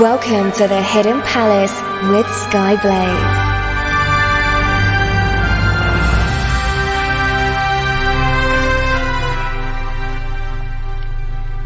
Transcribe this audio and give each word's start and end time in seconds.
Welcome 0.00 0.52
to 0.52 0.68
the 0.68 0.80
Hidden 0.80 1.20
Palace 1.20 1.72
with 2.08 2.24
Skyblaze. 2.24 2.80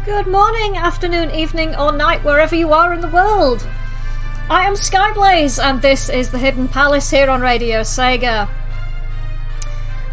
Good 0.03 0.27
morning, 0.27 0.75
afternoon, 0.75 1.31
evening, 1.31 1.73
or 1.77 1.93
night, 1.93 2.21
wherever 2.25 2.53
you 2.53 2.73
are 2.73 2.93
in 2.93 2.99
the 2.99 3.07
world. 3.07 3.65
I 4.49 4.65
am 4.65 4.73
Skyblaze, 4.73 5.63
and 5.63 5.81
this 5.81 6.09
is 6.09 6.29
the 6.29 6.37
Hidden 6.37 6.67
Palace 6.67 7.09
here 7.09 7.29
on 7.29 7.39
Radio 7.39 7.79
Sega. 7.79 8.49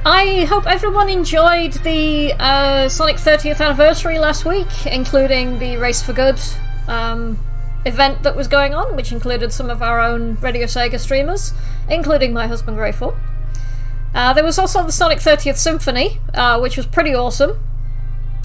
I 0.07 0.45
hope 0.49 0.69
everyone 0.69 1.09
enjoyed 1.09 1.73
the 1.83 2.33
uh, 2.39 2.89
Sonic 2.89 3.17
30th 3.17 3.61
anniversary 3.61 4.21
last 4.21 4.45
week, 4.45 4.87
including 4.87 5.59
the 5.59 5.79
Race 5.79 6.01
for 6.01 6.13
Good 6.13 6.39
um, 6.87 7.39
event 7.85 8.23
that 8.23 8.37
was 8.37 8.49
going 8.49 8.75
on, 8.75 8.97
which 8.97 9.13
included 9.13 9.53
some 9.53 9.71
of 9.71 9.83
our 9.83 10.01
own 10.01 10.37
Radio 10.37 10.67
Sega 10.67 10.99
streamers, 10.99 11.53
including 11.89 12.33
my 12.33 12.47
husband 12.47 12.77
Grateful. 12.77 13.17
Uh, 14.15 14.33
there 14.33 14.45
was 14.45 14.59
also 14.59 14.85
the 14.85 14.93
Sonic 14.93 15.19
30th 15.19 15.57
Symphony, 15.57 16.21
uh, 16.33 16.59
which 16.61 16.77
was 16.77 16.87
pretty 16.87 17.15
awesome. 17.15 17.59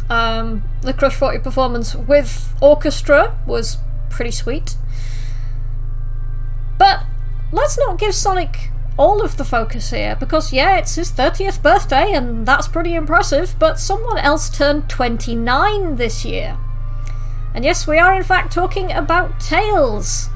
Um, 0.09 0.63
the 0.81 0.93
Crush 0.93 1.15
40 1.15 1.39
performance 1.39 1.93
with 1.93 2.55
orchestra 2.61 3.37
was 3.45 3.77
pretty 4.09 4.31
sweet. 4.31 4.75
But 6.79 7.03
let's 7.51 7.77
not 7.77 7.99
give 7.99 8.15
Sonic 8.15 8.71
all 8.97 9.21
of 9.21 9.37
the 9.37 9.45
focus 9.45 9.91
here, 9.91 10.17
because 10.19 10.51
yeah, 10.51 10.77
it's 10.77 10.95
his 10.95 11.11
30th 11.11 11.61
birthday, 11.61 12.11
and 12.13 12.45
that's 12.45 12.67
pretty 12.67 12.95
impressive, 12.95 13.55
but 13.59 13.79
someone 13.79 14.17
else 14.17 14.49
turned 14.49 14.89
29 14.89 15.95
this 15.95 16.25
year. 16.25 16.57
And 17.53 17.65
yes, 17.65 17.87
we 17.87 17.97
are 17.97 18.15
in 18.15 18.23
fact 18.23 18.53
talking 18.53 18.91
about 18.91 19.39
Tails. 19.39 20.29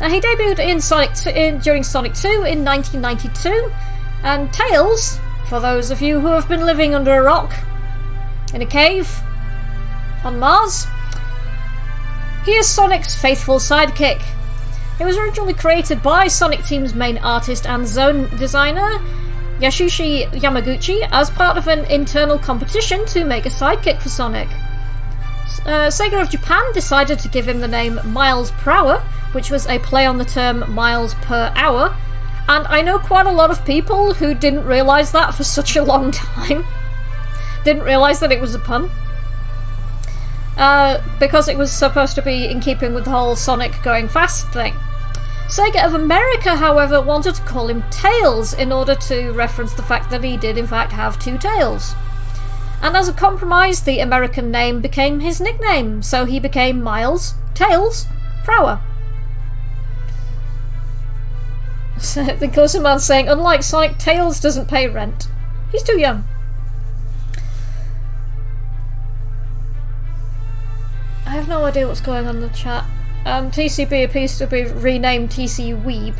Now, 0.00 0.08
he 0.08 0.20
debuted 0.20 0.60
in 0.60 0.80
Sonic 0.80 1.14
t- 1.14 1.30
in, 1.30 1.58
during 1.58 1.82
Sonic 1.82 2.14
2 2.14 2.28
in 2.28 2.64
1992, 2.64 3.72
and 4.22 4.52
Tails, 4.52 5.18
for 5.48 5.58
those 5.58 5.90
of 5.90 6.00
you 6.00 6.20
who 6.20 6.28
have 6.28 6.48
been 6.48 6.64
living 6.64 6.94
under 6.94 7.14
a 7.14 7.22
rock, 7.22 7.52
in 8.54 8.62
a 8.62 8.66
cave, 8.66 9.20
on 10.22 10.38
Mars, 10.38 10.86
he 12.44 12.52
is 12.52 12.68
Sonic's 12.68 13.20
faithful 13.20 13.56
sidekick. 13.56 14.22
It 15.00 15.04
was 15.04 15.16
originally 15.16 15.54
created 15.54 16.00
by 16.02 16.28
Sonic 16.28 16.64
Team's 16.64 16.94
main 16.94 17.18
artist 17.18 17.66
and 17.66 17.86
zone 17.86 18.28
designer, 18.36 18.98
Yasushi 19.58 20.30
Yamaguchi, 20.30 21.08
as 21.10 21.28
part 21.30 21.56
of 21.56 21.66
an 21.66 21.84
internal 21.86 22.38
competition 22.38 23.04
to 23.06 23.24
make 23.24 23.46
a 23.46 23.50
sidekick 23.50 24.00
for 24.00 24.08
Sonic. 24.08 24.48
Uh, 25.64 25.88
Sega 25.88 26.20
of 26.20 26.30
Japan 26.30 26.72
decided 26.72 27.18
to 27.20 27.28
give 27.28 27.48
him 27.48 27.60
the 27.60 27.68
name 27.68 28.00
Miles 28.04 28.50
Prower, 28.52 29.00
which 29.32 29.50
was 29.50 29.66
a 29.66 29.78
play 29.80 30.06
on 30.06 30.18
the 30.18 30.24
term 30.24 30.72
miles 30.72 31.14
per 31.14 31.52
hour, 31.54 31.96
and 32.48 32.66
I 32.66 32.80
know 32.80 32.98
quite 32.98 33.26
a 33.26 33.32
lot 33.32 33.50
of 33.50 33.64
people 33.64 34.14
who 34.14 34.34
didn't 34.34 34.64
realise 34.64 35.10
that 35.10 35.34
for 35.34 35.44
such 35.58 35.76
a 35.76 35.82
long 35.82 36.10
time. 36.10 36.64
didn't 37.64 37.82
realise 37.82 38.20
that 38.20 38.32
it 38.32 38.40
was 38.40 38.54
a 38.54 38.58
pun. 38.58 38.90
Uh, 40.56 41.00
because 41.20 41.46
it 41.48 41.56
was 41.56 41.70
supposed 41.70 42.16
to 42.16 42.22
be 42.22 42.46
in 42.46 42.60
keeping 42.60 42.92
with 42.92 43.04
the 43.04 43.10
whole 43.10 43.36
Sonic 43.36 43.80
going 43.82 44.08
fast 44.08 44.48
thing. 44.48 44.74
Sega 45.48 45.84
of 45.84 45.94
America, 45.94 46.56
however, 46.56 47.00
wanted 47.00 47.34
to 47.36 47.42
call 47.42 47.68
him 47.68 47.82
Tails 47.90 48.52
in 48.54 48.72
order 48.72 48.94
to 48.94 49.30
reference 49.32 49.72
the 49.72 49.82
fact 49.82 50.10
that 50.10 50.24
he 50.24 50.36
did 50.36 50.58
in 50.58 50.66
fact 50.66 50.92
have 50.92 51.18
two 51.18 51.38
tails. 51.38 51.94
And 52.80 52.96
as 52.96 53.08
a 53.08 53.12
compromise, 53.12 53.82
the 53.82 54.00
American 54.00 54.50
name 54.50 54.80
became 54.80 55.20
his 55.20 55.40
nickname, 55.40 56.02
so 56.02 56.24
he 56.24 56.38
became 56.38 56.82
Miles 56.82 57.34
Tails 57.54 58.06
Prower. 58.44 58.80
So 61.98 62.24
the 62.40 62.48
closer 62.48 62.80
man 62.80 63.00
saying, 63.00 63.28
unlike 63.28 63.62
Sonic, 63.62 63.98
Tails 63.98 64.40
doesn't 64.40 64.68
pay 64.68 64.86
rent. 64.86 65.28
He's 65.72 65.82
too 65.82 65.98
young. 65.98 66.24
I 71.26 71.32
have 71.32 71.48
no 71.48 71.64
idea 71.64 71.86
what's 71.86 72.00
going 72.00 72.26
on 72.26 72.36
in 72.36 72.42
the 72.42 72.48
chat. 72.48 72.84
Um, 73.26 73.50
TCB 73.50 74.04
appears 74.04 74.38
to 74.38 74.46
be 74.46 74.64
renamed 74.64 75.30
TC 75.30 75.82
Weeb 75.84 76.16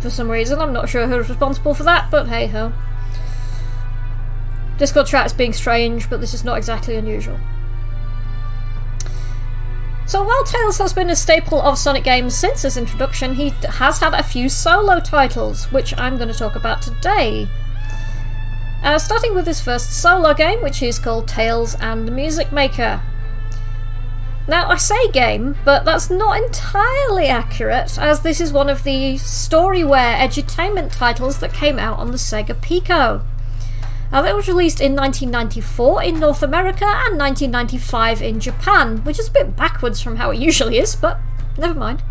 for 0.00 0.10
some 0.10 0.30
reason. 0.30 0.58
I'm 0.58 0.72
not 0.72 0.88
sure 0.88 1.06
who's 1.06 1.28
responsible 1.28 1.72
for 1.72 1.84
that, 1.84 2.10
but 2.10 2.28
hey 2.28 2.48
ho. 2.48 2.72
Discord 4.80 5.12
is 5.26 5.34
being 5.34 5.52
strange, 5.52 6.08
but 6.08 6.22
this 6.22 6.32
is 6.32 6.42
not 6.42 6.56
exactly 6.56 6.96
unusual. 6.96 7.38
So 10.06 10.24
while 10.24 10.42
Tails 10.42 10.78
has 10.78 10.94
been 10.94 11.10
a 11.10 11.14
staple 11.14 11.60
of 11.60 11.76
Sonic 11.76 12.02
games 12.02 12.34
since 12.34 12.62
his 12.62 12.78
introduction, 12.78 13.34
he 13.34 13.50
has 13.68 13.98
had 13.98 14.14
a 14.14 14.22
few 14.22 14.48
solo 14.48 14.98
titles, 14.98 15.70
which 15.70 15.96
I'm 15.98 16.16
going 16.16 16.30
to 16.30 16.34
talk 16.34 16.56
about 16.56 16.80
today. 16.80 17.46
Uh, 18.82 18.98
starting 18.98 19.34
with 19.34 19.46
his 19.46 19.60
first 19.60 20.00
solo 20.00 20.32
game, 20.32 20.62
which 20.62 20.82
is 20.82 20.98
called 20.98 21.28
Tails 21.28 21.74
and 21.74 22.08
the 22.08 22.12
Music 22.12 22.50
Maker. 22.50 23.02
Now, 24.48 24.70
I 24.70 24.78
say 24.78 25.10
game, 25.10 25.58
but 25.62 25.84
that's 25.84 26.08
not 26.08 26.42
entirely 26.42 27.26
accurate, 27.26 27.98
as 27.98 28.22
this 28.22 28.40
is 28.40 28.50
one 28.50 28.70
of 28.70 28.82
the 28.82 29.16
Storyware 29.16 30.16
edutainment 30.16 30.96
titles 30.96 31.38
that 31.40 31.52
came 31.52 31.78
out 31.78 31.98
on 31.98 32.12
the 32.12 32.16
Sega 32.16 32.58
Pico. 32.62 33.22
Now, 34.12 34.24
it 34.24 34.34
was 34.34 34.48
released 34.48 34.80
in 34.80 34.96
1994 34.96 36.02
in 36.02 36.18
North 36.18 36.42
America 36.42 36.84
and 36.84 37.16
1995 37.16 38.22
in 38.22 38.40
Japan, 38.40 39.04
which 39.04 39.20
is 39.20 39.28
a 39.28 39.32
bit 39.32 39.56
backwards 39.56 40.00
from 40.00 40.16
how 40.16 40.30
it 40.32 40.38
usually 40.38 40.78
is, 40.78 40.96
but 40.96 41.20
never 41.56 41.78
mind. 41.78 42.02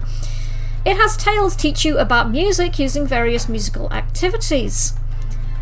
It 0.86 0.96
has 0.96 1.18
Tails 1.18 1.58
teach 1.58 1.84
you 1.84 1.98
about 1.98 2.32
music 2.32 2.80
using 2.80 3.06
various 3.06 3.50
musical 3.50 3.92
activities. 3.92 4.94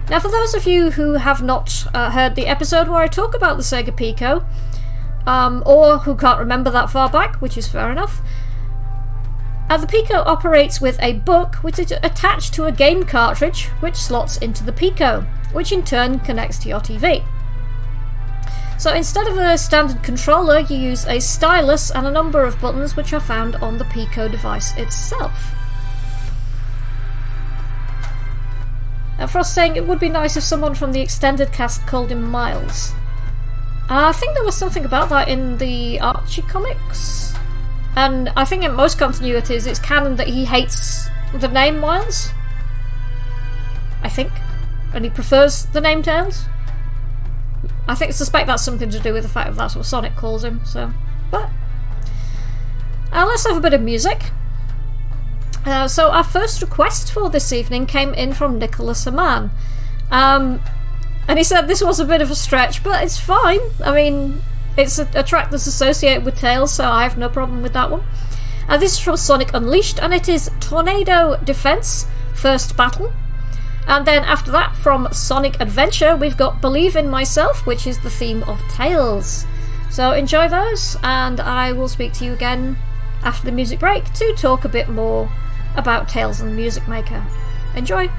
Now, 0.09 0.19
for 0.19 0.29
those 0.29 0.53
of 0.53 0.67
you 0.67 0.91
who 0.91 1.13
have 1.13 1.41
not 1.41 1.85
uh, 1.93 2.11
heard 2.11 2.35
the 2.35 2.45
episode 2.45 2.87
where 2.87 3.01
I 3.01 3.07
talk 3.07 3.35
about 3.35 3.57
the 3.57 3.63
Sega 3.63 3.95
Pico, 3.95 4.45
um, 5.25 5.63
or 5.65 5.99
who 5.99 6.15
can't 6.15 6.39
remember 6.39 6.69
that 6.69 6.91
far 6.91 7.09
back, 7.09 7.41
which 7.41 7.57
is 7.57 7.67
fair 7.67 7.91
enough, 7.91 8.21
uh, 9.69 9.77
the 9.77 9.87
Pico 9.87 10.23
operates 10.25 10.79
with 10.79 10.97
a 11.01 11.13
book 11.13 11.55
which 11.55 11.79
is 11.79 11.91
attached 11.91 12.53
to 12.53 12.65
a 12.65 12.71
game 12.71 13.03
cartridge 13.03 13.65
which 13.81 13.95
slots 13.95 14.37
into 14.37 14.63
the 14.63 14.71
Pico, 14.71 15.25
which 15.53 15.71
in 15.71 15.83
turn 15.83 16.19
connects 16.19 16.57
to 16.59 16.69
your 16.69 16.79
TV. 16.79 17.25
So 18.77 18.93
instead 18.93 19.27
of 19.27 19.37
a 19.37 19.57
standard 19.57 20.03
controller, 20.03 20.59
you 20.59 20.77
use 20.77 21.05
a 21.07 21.19
stylus 21.19 21.89
and 21.89 22.05
a 22.05 22.11
number 22.11 22.45
of 22.45 22.61
buttons 22.61 22.95
which 22.95 23.11
are 23.11 23.19
found 23.19 23.55
on 23.55 23.79
the 23.79 23.85
Pico 23.85 24.27
device 24.27 24.77
itself. 24.77 25.55
And 29.17 29.29
Frost 29.29 29.55
saying 29.55 29.75
it 29.75 29.87
would 29.87 29.99
be 29.99 30.09
nice 30.09 30.37
if 30.37 30.43
someone 30.43 30.75
from 30.75 30.91
the 30.91 31.01
extended 31.01 31.51
cast 31.51 31.87
called 31.87 32.11
him 32.11 32.29
Miles. 32.29 32.93
Uh, 33.89 34.09
I 34.09 34.11
think 34.11 34.35
there 34.35 34.43
was 34.43 34.55
something 34.55 34.85
about 34.85 35.09
that 35.09 35.27
in 35.27 35.57
the 35.57 35.99
Archie 35.99 36.43
comics. 36.43 37.33
And 37.95 38.29
I 38.35 38.45
think 38.45 38.63
in 38.63 38.75
most 38.75 38.99
continuities 38.99 39.65
it's 39.65 39.79
canon 39.79 40.17
that 40.17 40.27
he 40.27 40.45
hates 40.45 41.07
the 41.33 41.47
name 41.47 41.79
Miles. 41.79 42.29
I 44.03 44.09
think. 44.09 44.31
And 44.93 45.03
he 45.03 45.09
prefers 45.09 45.65
the 45.65 45.81
name 45.81 46.01
Tails. 46.01 46.45
I 47.87 47.95
think 47.95 48.13
suspect 48.13 48.47
that's 48.47 48.63
something 48.63 48.89
to 48.89 48.99
do 48.99 49.13
with 49.13 49.23
the 49.23 49.29
fact 49.29 49.49
that 49.49 49.55
that's 49.55 49.75
what 49.75 49.85
Sonic 49.85 50.15
calls 50.15 50.43
him, 50.43 50.61
so 50.65 50.91
but 51.31 51.49
uh, 53.11 53.25
let's 53.25 53.47
have 53.47 53.57
a 53.57 53.61
bit 53.61 53.73
of 53.73 53.81
music. 53.81 54.31
Uh, 55.65 55.87
so 55.87 56.11
our 56.11 56.23
first 56.23 56.61
request 56.61 57.11
for 57.11 57.29
this 57.29 57.51
evening 57.51 57.85
came 57.85 58.13
in 58.13 58.33
from 58.33 58.59
Nicholas 58.59 59.07
Aman. 59.07 59.51
Um, 60.11 60.61
and 61.27 61.37
he 61.37 61.43
said 61.43 61.67
this 61.67 61.81
was 61.81 61.99
a 61.99 62.05
bit 62.05 62.21
of 62.21 62.31
a 62.31 62.35
stretch, 62.35 62.83
but 62.83 63.03
it's 63.03 63.19
fine. 63.19 63.59
I 63.83 63.93
mean, 63.93 64.41
it's 64.77 64.99
a, 64.99 65.07
a 65.13 65.23
track 65.23 65.51
that's 65.51 65.67
associated 65.67 66.23
with 66.23 66.37
Tails, 66.37 66.73
so 66.73 66.85
I 66.85 67.03
have 67.03 67.17
no 67.17 67.27
problem 67.29 67.61
with 67.61 67.73
that 67.73 67.89
one. 67.91 68.03
And 68.69 68.81
this 68.81 68.93
is 68.93 68.99
from 68.99 69.17
Sonic 69.17 69.53
Unleashed, 69.53 69.99
and 69.99 70.13
it 70.13 70.29
is 70.29 70.51
Tornado 70.59 71.37
Defense 71.43 72.05
First 72.33 72.75
Battle. 72.77 73.13
And 73.87 74.05
then 74.05 74.23
after 74.25 74.51
that, 74.51 74.75
from 74.75 75.07
Sonic 75.11 75.59
Adventure, 75.61 76.15
we've 76.17 76.37
got 76.37 76.61
Believe 76.61 76.95
in 76.95 77.09
Myself, 77.09 77.65
which 77.65 77.87
is 77.87 77.99
the 77.99 78.09
theme 78.09 78.43
of 78.43 78.61
Tails. 78.69 79.45
So 79.89 80.11
enjoy 80.11 80.49
those, 80.49 80.97
and 81.03 81.39
I 81.39 81.71
will 81.71 81.87
speak 81.87 82.11
to 82.13 82.25
you 82.25 82.33
again 82.33 82.77
after 83.23 83.45
the 83.45 83.51
music 83.51 83.79
break 83.79 84.11
to 84.13 84.33
talk 84.33 84.65
a 84.65 84.69
bit 84.69 84.89
more 84.89 85.31
about 85.75 86.09
Tails 86.09 86.41
and 86.41 86.51
the 86.51 86.55
Music 86.55 86.87
Maker. 86.87 87.25
Enjoy! 87.75 88.09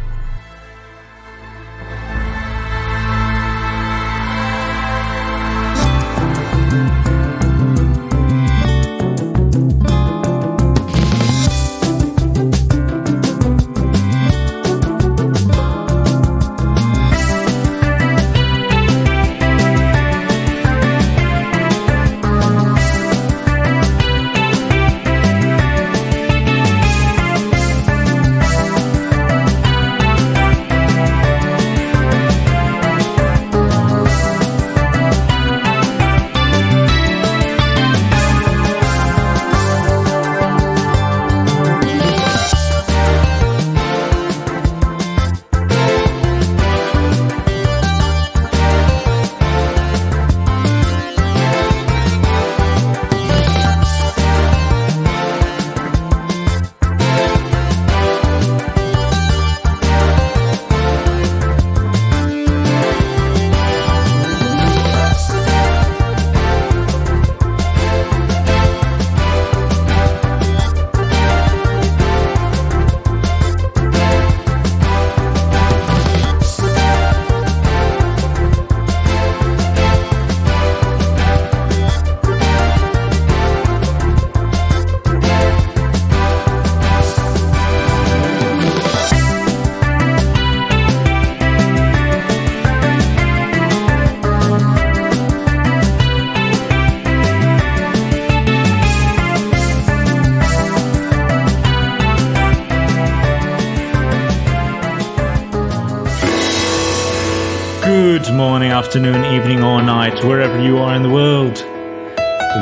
Afternoon, 108.88 109.22
evening, 109.34 109.62
or 109.62 109.82
night, 109.82 110.24
wherever 110.24 110.58
you 110.62 110.78
are 110.78 110.94
in 110.94 111.02
the 111.02 111.10
world. 111.10 111.56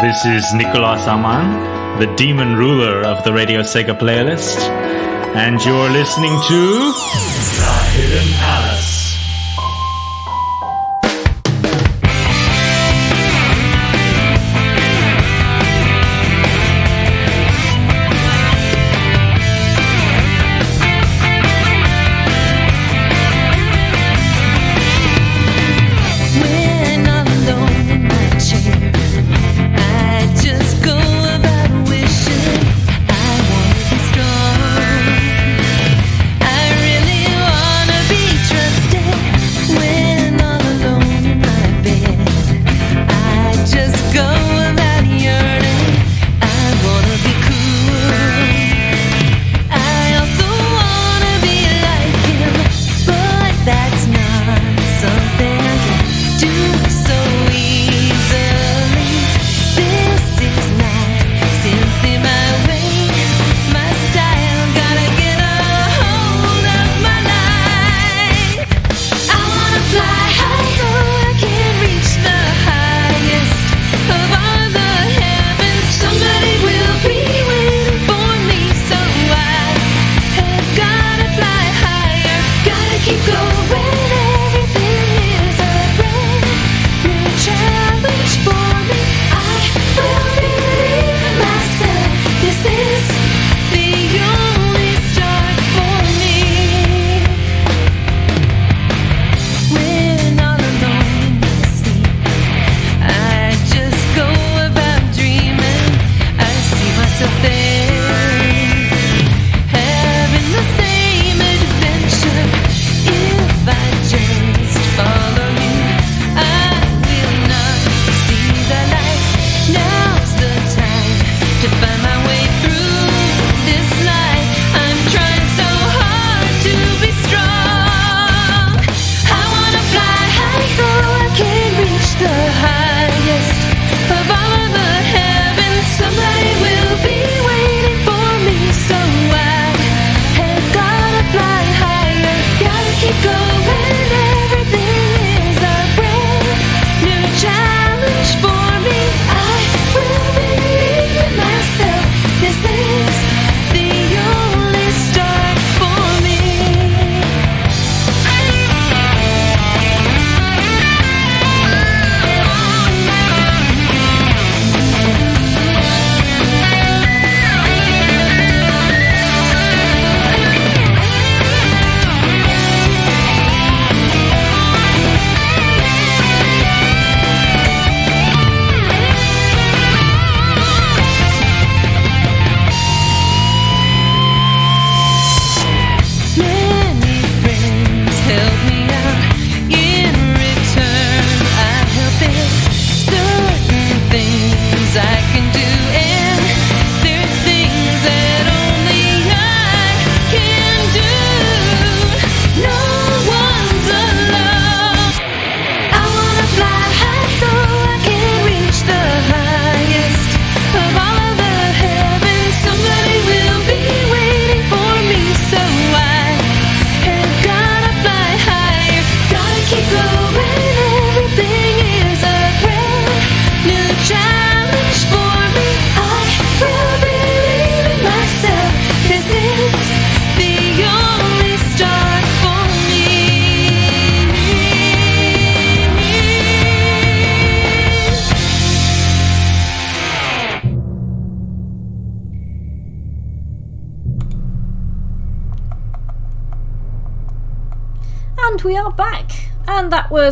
This 0.01 0.25
is 0.25 0.43
Nicolas 0.55 1.07
Aman, 1.07 2.01
the 2.01 2.13
demon 2.17 2.57
ruler 2.57 3.05
of 3.05 3.23
the 3.23 3.33
Radio 3.33 3.61
Sega 3.61 3.97
playlist, 3.97 4.59
and 5.37 5.65
you're 5.65 5.89
listening 5.89 6.33
to 6.49 7.56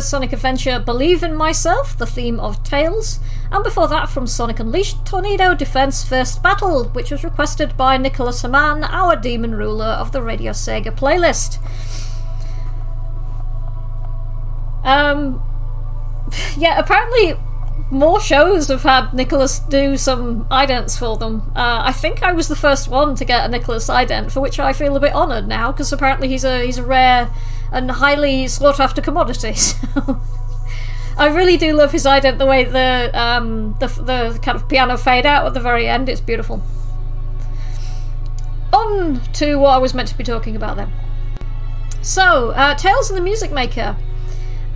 Sonic 0.01 0.33
Adventure 0.33 0.79
Believe 0.79 1.23
in 1.23 1.35
Myself, 1.35 1.97
the 1.97 2.05
theme 2.05 2.39
of 2.39 2.63
Tails. 2.63 3.19
And 3.51 3.63
before 3.63 3.87
that, 3.87 4.09
from 4.09 4.27
Sonic 4.27 4.59
Unleashed, 4.59 5.05
Tornado 5.05 5.53
Defense 5.53 6.03
First 6.03 6.41
Battle, 6.41 6.85
which 6.85 7.11
was 7.11 7.23
requested 7.23 7.77
by 7.77 7.97
Nicholas 7.97 8.43
Aman, 8.43 8.83
our 8.83 9.15
demon 9.15 9.55
ruler 9.55 9.85
of 9.85 10.11
the 10.11 10.21
Radio 10.21 10.51
Sega 10.51 10.95
playlist. 10.95 11.59
Um, 14.83 15.43
yeah, 16.57 16.79
apparently 16.79 17.35
more 17.91 18.19
shows 18.19 18.67
have 18.67 18.83
had 18.83 19.13
Nicholas 19.13 19.59
do 19.59 19.97
some 19.97 20.45
idents 20.45 20.97
for 20.97 21.17
them. 21.17 21.51
Uh, 21.55 21.83
I 21.85 21.91
think 21.91 22.23
I 22.23 22.31
was 22.31 22.47
the 22.47 22.55
first 22.55 22.87
one 22.87 23.15
to 23.15 23.25
get 23.25 23.45
a 23.45 23.47
Nicholas 23.49 23.89
ident, 23.89 24.31
for 24.31 24.41
which 24.41 24.59
I 24.59 24.73
feel 24.73 24.95
a 24.95 24.99
bit 24.99 25.13
honoured 25.13 25.47
now, 25.47 25.71
because 25.71 25.93
apparently 25.93 26.27
he's 26.27 26.43
a 26.43 26.65
he's 26.65 26.77
a 26.77 26.83
rare 26.83 27.29
and 27.75 27.91
highly 27.91 28.47
sought 28.47 28.79
after 28.79 29.01
commodity. 29.01 29.53
So 29.53 30.21
I 31.17 31.27
really 31.27 31.57
do 31.57 31.73
love 31.73 31.91
his 31.91 32.05
ident, 32.05 32.39
the 32.39 32.45
way 32.45 32.63
the 32.63 33.11
um, 33.13 33.75
the 33.79 33.87
the 33.87 34.39
kind 34.41 34.55
of 34.55 34.67
piano 34.67 34.97
fade 34.97 35.25
out 35.25 35.45
at 35.45 35.53
the 35.53 35.59
very 35.59 35.87
end. 35.87 36.09
It's 36.09 36.21
beautiful. 36.21 36.61
On 38.73 39.21
to 39.33 39.55
what 39.57 39.71
I 39.71 39.77
was 39.77 39.93
meant 39.93 40.09
to 40.09 40.17
be 40.17 40.23
talking 40.23 40.55
about 40.55 40.75
then. 40.77 40.91
So, 42.01 42.51
uh, 42.51 42.75
Tails 42.75 43.09
of 43.09 43.15
the 43.15 43.21
Music 43.21 43.51
Maker. 43.51 43.95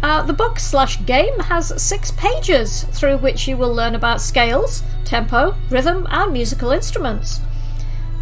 Uh, 0.01 0.23
the 0.23 0.31
book 0.33 0.59
slash 0.59 1.05
game 1.05 1.37
has 1.39 1.81
six 1.81 2.11
pages 2.11 2.83
through 2.83 3.17
which 3.17 3.49
you 3.49 3.57
will 3.57 3.73
learn 3.73 3.95
about 3.95 4.21
scales, 4.21 4.81
tempo, 5.03 5.53
rhythm, 5.69 6.07
and 6.09 6.31
musical 6.31 6.71
instruments, 6.71 7.41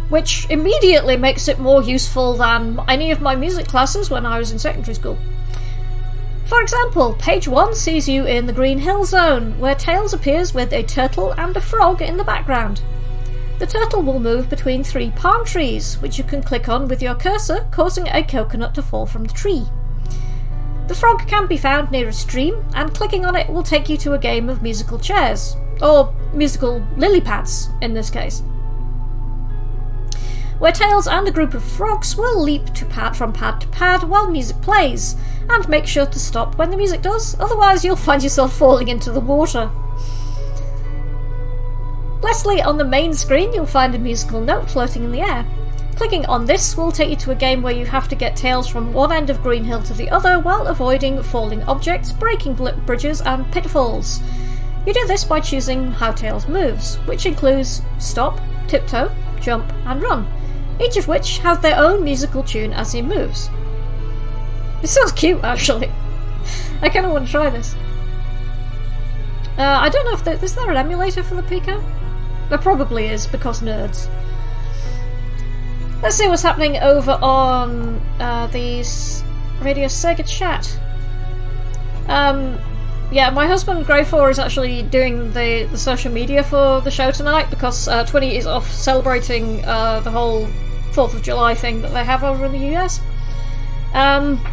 which 0.08 0.48
immediately 0.50 1.16
makes 1.16 1.48
it 1.48 1.58
more 1.58 1.82
useful 1.82 2.34
than 2.34 2.80
any 2.88 3.10
of 3.10 3.20
my 3.20 3.34
music 3.34 3.66
classes 3.66 4.10
when 4.10 4.24
I 4.24 4.38
was 4.38 4.52
in 4.52 4.58
secondary 4.58 4.94
school. 4.94 5.18
For 6.46 6.62
example, 6.62 7.14
page 7.18 7.46
1 7.46 7.74
sees 7.74 8.08
you 8.08 8.24
in 8.24 8.46
the 8.46 8.54
Green 8.54 8.78
Hill 8.78 9.04
Zone, 9.04 9.58
where 9.58 9.74
Tails 9.74 10.14
appears 10.14 10.54
with 10.54 10.72
a 10.72 10.82
turtle 10.82 11.32
and 11.32 11.54
a 11.54 11.60
frog 11.60 12.00
in 12.00 12.16
the 12.16 12.24
background. 12.24 12.80
The 13.58 13.66
turtle 13.66 14.02
will 14.02 14.18
move 14.18 14.48
between 14.48 14.82
three 14.82 15.10
palm 15.10 15.44
trees, 15.44 16.00
which 16.00 16.16
you 16.16 16.24
can 16.24 16.42
click 16.42 16.68
on 16.68 16.88
with 16.88 17.02
your 17.02 17.14
cursor, 17.14 17.66
causing 17.70 18.08
a 18.08 18.22
coconut 18.22 18.74
to 18.76 18.82
fall 18.82 19.04
from 19.04 19.24
the 19.24 19.34
tree. 19.34 19.66
The 20.86 20.94
frog 20.94 21.28
can 21.28 21.46
be 21.46 21.58
found 21.58 21.90
near 21.90 22.08
a 22.08 22.12
stream, 22.14 22.64
and 22.74 22.94
clicking 22.94 23.26
on 23.26 23.36
it 23.36 23.50
will 23.50 23.62
take 23.62 23.90
you 23.90 23.98
to 23.98 24.14
a 24.14 24.18
game 24.18 24.48
of 24.48 24.62
musical 24.62 24.98
chairs, 24.98 25.54
or 25.82 26.14
musical 26.32 26.82
lily 26.96 27.20
pads 27.20 27.68
in 27.82 27.92
this 27.92 28.08
case, 28.08 28.42
where 30.58 30.72
Tails 30.72 31.06
and 31.06 31.26
a 31.28 31.32
group 31.32 31.54
of 31.54 31.62
frogs 31.62 32.16
will 32.16 32.42
leap 32.42 32.72
to 32.74 32.84
pad 32.86 33.16
from 33.16 33.32
pad 33.32 33.60
to 33.60 33.68
pad 33.68 34.02
while 34.02 34.30
music 34.30 34.60
plays, 34.60 35.16
and 35.48 35.68
make 35.68 35.86
sure 35.86 36.06
to 36.06 36.18
stop 36.18 36.58
when 36.58 36.70
the 36.70 36.76
music 36.76 37.02
does, 37.02 37.38
otherwise, 37.40 37.84
you'll 37.84 37.96
find 37.96 38.22
yourself 38.22 38.56
falling 38.56 38.88
into 38.88 39.10
the 39.10 39.20
water. 39.20 39.70
Lastly, 42.20 42.60
on 42.60 42.76
the 42.76 42.84
main 42.84 43.14
screen, 43.14 43.52
you'll 43.52 43.66
find 43.66 43.94
a 43.94 43.98
musical 43.98 44.40
note 44.40 44.68
floating 44.68 45.04
in 45.04 45.12
the 45.12 45.20
air. 45.20 45.46
Clicking 45.94 46.26
on 46.26 46.46
this 46.46 46.76
will 46.76 46.92
take 46.92 47.10
you 47.10 47.16
to 47.16 47.30
a 47.30 47.34
game 47.34 47.62
where 47.62 47.74
you 47.74 47.86
have 47.86 48.08
to 48.08 48.14
get 48.14 48.36
Tails 48.36 48.68
from 48.68 48.92
one 48.92 49.12
end 49.12 49.30
of 49.30 49.42
Green 49.42 49.64
Hill 49.64 49.82
to 49.82 49.94
the 49.94 50.10
other 50.10 50.38
while 50.38 50.66
avoiding 50.66 51.22
falling 51.22 51.62
objects, 51.64 52.12
breaking 52.12 52.54
bridges, 52.86 53.20
and 53.20 53.50
pitfalls. 53.52 54.20
You 54.86 54.94
do 54.94 55.06
this 55.06 55.24
by 55.24 55.40
choosing 55.40 55.90
how 55.90 56.12
Tails 56.12 56.46
moves, 56.48 56.96
which 57.06 57.26
includes 57.26 57.82
stop, 57.98 58.40
tiptoe, 58.68 59.10
jump, 59.40 59.72
and 59.86 60.00
run, 60.00 60.26
each 60.80 60.96
of 60.96 61.08
which 61.08 61.38
has 61.38 61.58
their 61.60 61.78
own 61.78 62.04
musical 62.04 62.42
tune 62.42 62.72
as 62.72 62.92
he 62.92 63.02
moves. 63.02 63.50
This 64.80 64.92
sounds 64.92 65.12
cute, 65.12 65.42
actually. 65.42 65.90
I 66.82 66.88
kind 66.88 67.06
of 67.06 67.12
want 67.12 67.26
to 67.26 67.30
try 67.30 67.50
this. 67.50 67.74
Uh, 69.58 69.62
I 69.62 69.88
don't 69.88 70.04
know 70.04 70.12
if 70.12 70.24
there, 70.24 70.42
is 70.42 70.54
there 70.54 70.70
an 70.70 70.76
emulator 70.76 71.22
for 71.22 71.34
the 71.34 71.42
Pico. 71.42 71.82
There 72.48 72.58
probably 72.58 73.06
is 73.06 73.26
because 73.26 73.60
nerds. 73.60 74.08
Let's 76.00 76.14
see 76.14 76.28
what's 76.28 76.42
happening 76.42 76.76
over 76.78 77.18
on 77.20 78.00
uh, 78.20 78.46
the 78.46 78.84
Radio 79.60 79.86
Sega 79.86 80.24
chat. 80.26 80.80
Um, 82.06 82.56
yeah, 83.10 83.30
my 83.30 83.46
husband 83.46 83.84
Grey4 83.84 84.30
is 84.30 84.38
actually 84.38 84.82
doing 84.82 85.32
the, 85.32 85.66
the 85.70 85.78
social 85.78 86.12
media 86.12 86.44
for 86.44 86.80
the 86.82 86.90
show 86.90 87.10
tonight 87.10 87.50
because 87.50 87.88
uh, 87.88 88.04
Twinny 88.04 88.34
is 88.34 88.46
off 88.46 88.70
celebrating 88.70 89.64
uh, 89.64 90.00
the 90.00 90.10
whole 90.10 90.46
4th 90.98 91.14
of 91.14 91.22
July 91.22 91.54
thing 91.54 91.80
that 91.82 91.92
they 91.92 92.02
have 92.02 92.24
over 92.24 92.46
in 92.46 92.50
the 92.50 92.74
US. 92.74 93.00
Um, 93.94 94.44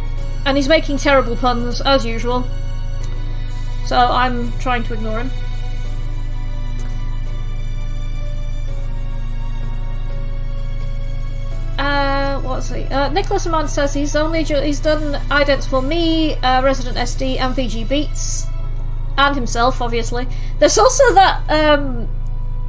and 0.44 0.56
he's 0.56 0.68
making 0.68 0.98
terrible 0.98 1.34
puns 1.34 1.80
as 1.80 2.06
usual. 2.06 2.46
So 3.84 3.96
I'm 3.96 4.56
trying 4.60 4.84
to 4.84 4.94
ignore 4.94 5.18
him. 5.18 5.30
Uh, 11.80 12.40
what's 12.42 12.70
he? 12.70 12.84
Uh, 12.84 13.08
Nicholas 13.08 13.44
Aman 13.48 13.66
says 13.66 13.92
he's 13.92 14.14
only 14.14 14.44
ju- 14.44 14.60
he's 14.60 14.78
done 14.78 15.20
idents 15.28 15.68
for 15.68 15.82
me, 15.82 16.36
uh, 16.36 16.62
Resident 16.62 16.96
SD, 16.96 17.40
and 17.40 17.56
VG 17.56 17.88
Beats, 17.88 18.46
and 19.18 19.34
himself, 19.34 19.82
obviously. 19.82 20.28
There's 20.60 20.78
also 20.78 21.12
that 21.14 21.50
um, 21.50 22.08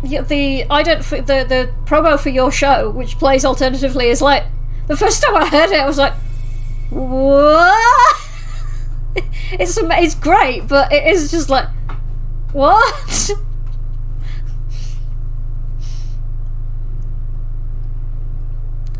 the 0.10 0.66
ident 0.70 1.04
for 1.04 1.18
the 1.22 1.44
the 1.44 1.74
promo 1.86 2.20
for 2.20 2.30
your 2.30 2.52
show, 2.52 2.90
which 2.90 3.18
plays 3.18 3.46
alternatively, 3.46 4.08
is 4.08 4.22
like 4.22 4.44
the 4.88 4.98
first 4.98 5.22
time 5.22 5.36
I 5.36 5.48
heard 5.48 5.72
it, 5.72 5.80
I 5.80 5.86
was 5.86 5.98
like, 5.98 6.14
what? 6.90 8.30
it's 9.52 9.78
it's 9.78 10.16
great, 10.16 10.68
but 10.68 10.92
it 10.92 11.06
is 11.08 11.32
just 11.32 11.50
like, 11.50 11.68
what? 12.54 13.32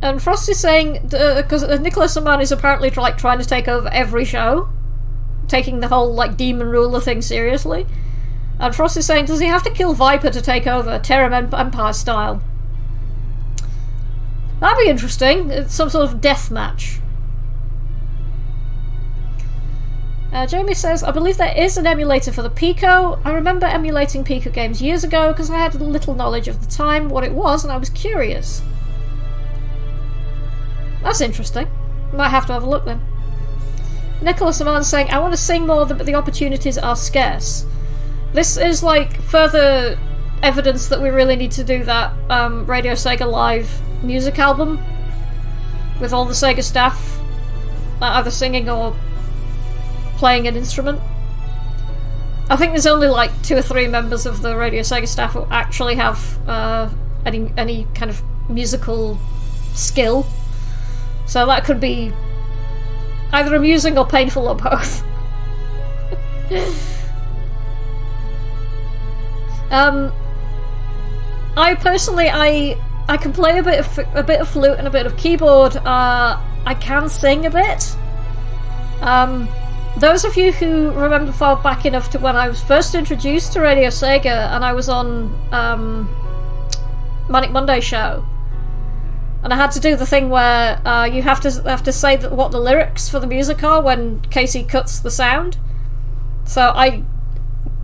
And 0.02 0.22
Frost 0.22 0.48
is 0.48 0.60
saying 0.60 1.00
because 1.04 1.64
uh, 1.64 1.78
Nicholas 1.78 2.16
Aman 2.18 2.40
is 2.40 2.52
apparently 2.52 2.90
like 2.92 3.18
trying 3.18 3.40
to 3.40 3.46
take 3.46 3.68
over 3.68 3.90
every 3.90 4.26
show, 4.26 4.70
taking 5.48 5.80
the 5.80 5.88
whole 5.88 6.14
like 6.14 6.38
demon 6.38 6.68
ruler 6.68 7.02
thing 7.02 7.22
seriously. 7.22 7.86
And 8.60 8.76
Frost 8.76 8.98
is 8.98 9.06
saying, 9.06 9.26
does 9.26 9.40
he 9.40 9.46
have 9.48 9.64
to 9.64 9.70
kill 9.70 9.94
Viper 9.94 10.32
to 10.32 10.42
take 10.42 10.66
over 10.66 10.98
Terra 11.00 11.36
Empire 11.36 11.94
style? 11.94 12.42
That'd 14.60 14.84
be 14.84 14.90
interesting. 14.90 15.52
It's 15.52 15.76
some 15.76 15.90
sort 15.90 16.10
of 16.10 16.20
death 16.20 16.50
match. 16.50 17.00
Uh, 20.34 20.46
Jamie 20.46 20.74
says, 20.74 21.04
I 21.04 21.12
believe 21.12 21.38
there 21.38 21.56
is 21.56 21.78
an 21.78 21.88
emulator 21.88 22.32
for 22.32 22.42
the 22.42 22.50
Pico. 22.50 23.20
I 23.24 23.34
remember 23.34 23.66
emulating 23.66 24.24
Pico 24.24 24.50
games 24.50 24.82
years 24.82 25.04
ago 25.04 25.32
because 25.32 25.50
I 25.50 25.58
had 25.58 25.76
little 25.76 26.16
knowledge 26.16 26.48
of 26.48 26.60
the 26.64 26.70
time, 26.70 27.10
what 27.10 27.24
it 27.24 27.32
was, 27.32 27.64
and 27.64 27.72
I 27.72 27.78
was 27.78 27.90
curious. 27.90 28.62
That's 31.04 31.22
interesting. 31.22 31.68
Might 32.12 32.30
have 32.30 32.46
to 32.48 32.54
have 32.54 32.64
a 32.64 32.70
look 32.70 32.86
then. 32.86 33.02
Nicholas 34.22 34.60
Aman 34.60 34.84
saying, 34.84 35.10
I 35.12 35.20
want 35.20 35.34
to 35.34 35.38
sing 35.38 35.68
more, 35.68 35.86
but 35.86 36.06
the 36.06 36.16
opportunities 36.16 36.78
are 36.78 36.96
scarce. 36.96 37.66
This 38.34 38.58
is 38.58 38.84
like 38.84 39.22
further 39.22 39.98
evidence 40.44 40.88
that 40.90 41.02
we 41.02 41.10
really 41.10 41.36
need 41.36 41.52
to 41.52 41.64
do 41.64 41.84
that 41.86 42.14
um, 42.30 42.66
Radio 42.66 42.94
Sega 42.94 43.30
Live 43.30 43.82
music 44.04 44.38
album 44.38 44.80
with 46.00 46.14
all 46.14 46.26
the 46.26 46.34
Sega 46.34 46.64
staff 46.64 47.20
uh, 48.02 48.06
either 48.06 48.32
singing 48.32 48.70
or 48.70 48.96
playing 50.18 50.48
an 50.48 50.56
instrument. 50.56 51.02
I 52.50 52.56
think 52.56 52.72
there's 52.72 52.88
only 52.88 53.08
like 53.08 53.32
two 53.42 53.58
or 53.58 53.62
three 53.62 53.88
members 53.88 54.26
of 54.26 54.42
the 54.42 54.56
Radio 54.56 54.82
Sega 54.82 55.08
staff 55.08 55.34
who 55.34 55.46
actually 55.50 55.96
have 55.96 56.48
uh, 56.48 56.90
any 57.26 57.52
any 57.58 57.88
kind 57.94 58.10
of 58.10 58.22
musical 58.50 59.18
skill. 59.74 60.26
So 61.26 61.46
that 61.48 61.66
could 61.66 61.80
be 61.80 62.14
either 63.34 63.56
amusing 63.56 63.98
or 63.98 64.06
painful 64.06 64.48
or 64.48 64.56
both. 64.56 65.04
um, 69.72 70.14
I 71.56 71.76
personally, 71.76 72.30
I 72.30 72.78
I 73.10 73.18
can 73.18 73.34
play 73.34 73.58
a 73.58 73.64
bit 73.64 73.80
of 73.80 74.00
a 74.16 74.24
bit 74.24 74.42
of 74.42 74.48
flute 74.50 74.78
and 74.78 74.88
a 74.88 74.92
bit 74.92 75.06
of 75.06 75.16
keyboard. 75.18 75.76
Uh, 75.78 76.42
I 76.66 76.74
can 76.80 77.10
sing 77.10 77.46
a 77.46 77.50
bit. 77.50 77.96
Um, 79.02 79.48
those 79.98 80.26
of 80.26 80.36
you 80.38 80.52
who 80.52 80.92
remember 80.92 81.32
far 81.32 81.62
back 81.62 81.86
enough 81.86 82.12
to 82.12 82.20
when 82.20 82.36
I 82.36 82.48
was 82.48 82.62
first 82.62 82.94
introduced 82.94 83.54
to 83.54 83.62
Radio 83.62 83.88
Sega 83.90 84.54
and 84.54 84.64
I 84.64 84.74
was 84.74 84.90
on 84.90 85.34
um, 85.52 86.08
Manic 87.30 87.52
Monday 87.52 87.80
show, 87.80 88.26
and 89.44 89.52
I 89.52 89.56
had 89.56 89.72
to 89.72 89.80
do 89.80 89.96
the 89.96 90.06
thing 90.06 90.30
where 90.30 90.86
uh, 90.88 91.06
you 91.06 91.22
have 91.24 91.42
to 91.42 91.52
have 91.64 91.84
to 91.84 91.92
say 91.92 92.16
that 92.18 92.32
what 92.32 92.52
the 92.52 92.60
lyrics 92.60 93.10
for 93.10 93.20
the 93.20 93.28
music 93.28 93.64
are 93.64 93.82
when 93.82 94.22
Casey 94.22 94.64
cuts 94.64 95.00
the 95.00 95.12
sound. 95.12 95.58
So 96.46 96.62
I, 96.62 97.04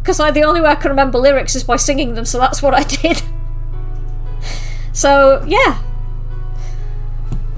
because 0.04 0.20
I 0.20 0.32
the 0.32 0.44
only 0.44 0.60
way 0.60 0.68
I 0.68 0.76
can 0.76 0.90
remember 0.92 1.18
lyrics 1.18 1.56
is 1.56 1.64
by 1.64 1.78
singing 1.78 2.14
them, 2.14 2.26
so 2.26 2.38
that's 2.38 2.62
what 2.62 2.74
I 2.74 2.84
did. 3.02 3.22
so 4.92 5.42
yeah, 5.48 5.82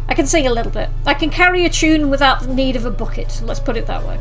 I 0.07 0.13
can 0.13 0.27
sing 0.27 0.45
a 0.45 0.53
little 0.53 0.71
bit. 0.71 0.89
I 1.07 1.15
can 1.15 1.31
carry 1.31 1.65
a 1.65 1.69
tune 1.69 2.11
without 2.11 2.41
the 2.41 2.53
need 2.53 2.75
of 2.75 2.85
a 2.85 2.91
bucket. 2.91 3.41
Let's 3.43 3.59
put 3.59 3.77
it 3.77 3.87
that 3.87 4.05
way. 4.05 4.19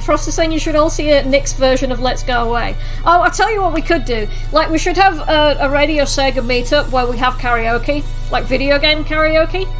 Frost 0.00 0.26
is 0.26 0.34
saying 0.34 0.50
you 0.50 0.58
should 0.58 0.74
all 0.74 0.90
see 0.90 1.10
a 1.12 1.22
Nick's 1.24 1.52
version 1.52 1.92
of 1.92 2.00
Let's 2.00 2.22
Go 2.24 2.48
Away. 2.48 2.74
Oh, 3.04 3.20
I'll 3.20 3.30
tell 3.30 3.52
you 3.52 3.60
what 3.60 3.72
we 3.72 3.82
could 3.82 4.04
do. 4.04 4.26
Like, 4.50 4.70
we 4.70 4.78
should 4.78 4.96
have 4.96 5.18
a, 5.28 5.58
a 5.60 5.70
Radio 5.70 6.04
Sega 6.04 6.42
meetup 6.44 6.90
where 6.90 7.06
we 7.06 7.16
have 7.18 7.34
karaoke, 7.34 8.04
like 8.30 8.44
video 8.44 8.78
game 8.78 9.04
karaoke. 9.04 9.70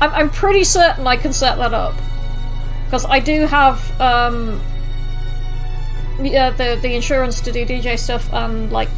I'm, 0.00 0.10
I'm 0.10 0.30
pretty 0.30 0.64
certain 0.64 1.06
I 1.06 1.16
can 1.16 1.32
set 1.32 1.56
that 1.56 1.72
up. 1.72 1.94
Because 2.84 3.06
I 3.06 3.20
do 3.20 3.46
have 3.46 4.00
um, 4.00 4.60
yeah, 6.20 6.50
the, 6.50 6.78
the 6.80 6.94
insurance 6.94 7.40
to 7.42 7.52
do 7.52 7.64
DJ 7.64 7.98
stuff 7.98 8.32
and, 8.32 8.70
like, 8.72 8.88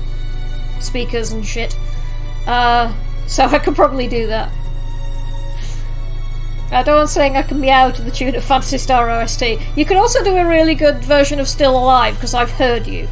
speakers 0.81 1.33
and 1.33 1.45
shit. 1.45 1.77
Uh, 2.47 2.95
so 3.27 3.45
I 3.47 3.59
could 3.59 3.75
probably 3.75 4.09
do 4.09 4.27
that. 4.29 4.51
I 6.71 6.83
don't 6.83 6.97
want 6.97 7.11
saying 7.11 7.37
I 7.37 7.43
can 7.43 7.61
meow 7.61 7.91
to 7.91 8.03
the 8.03 8.11
tune 8.11 8.35
of 8.35 8.45
Phantasy 8.45 8.79
Star 8.79 9.09
OST. 9.09 9.43
You 9.77 9.85
can 9.85 9.97
also 9.97 10.25
do 10.25 10.37
a 10.37 10.47
really 10.47 10.75
good 10.75 10.97
version 11.05 11.39
of 11.39 11.49
Still 11.49 11.79
Alive 11.79 12.15
because 12.15 12.35
I've 12.35 12.51
heard 12.51 12.87
you. 12.89 13.09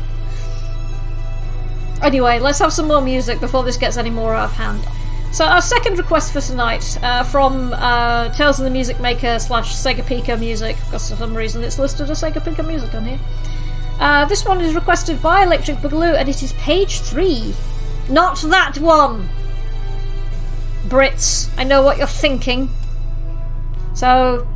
Anyway, 2.02 2.40
let's 2.40 2.58
have 2.58 2.72
some 2.72 2.88
more 2.88 3.00
music 3.00 3.40
before 3.40 3.62
this 3.62 3.76
gets 3.76 3.96
any 3.96 4.10
more 4.10 4.34
out 4.34 4.46
of 4.50 4.52
hand. 4.52 4.84
So 5.32 5.44
our 5.44 5.62
second 5.62 5.98
request 5.98 6.32
for 6.32 6.40
tonight 6.40 6.98
uh, 7.02 7.22
from 7.24 7.72
uh, 7.72 8.28
Tails 8.34 8.58
of 8.58 8.64
the 8.64 8.70
Music 8.70 9.00
Maker 9.00 9.38
slash 9.38 9.74
Sega 9.74 10.04
Pico 10.04 10.36
Music, 10.36 10.76
because 10.76 11.10
for 11.10 11.16
some 11.16 11.34
reason 11.34 11.62
it's 11.62 11.78
listed 11.78 12.10
as 12.10 12.22
Sega 12.22 12.44
Pico 12.44 12.62
Music 12.64 12.92
on 12.94 13.04
here. 13.04 13.20
Uh, 13.98 14.24
this 14.24 14.44
one 14.44 14.60
is 14.60 14.74
requested 14.74 15.22
by 15.22 15.42
Electric 15.42 15.78
Boogaloo, 15.78 16.16
and 16.16 16.28
it 16.28 16.42
is 16.42 16.52
page 16.54 17.00
three. 17.00 17.54
Not 18.08 18.40
that 18.42 18.78
one! 18.78 19.28
Brits, 20.88 21.48
I 21.56 21.64
know 21.64 21.82
what 21.82 21.96
you're 21.96 22.06
thinking. 22.06 22.68
So, 23.94 24.46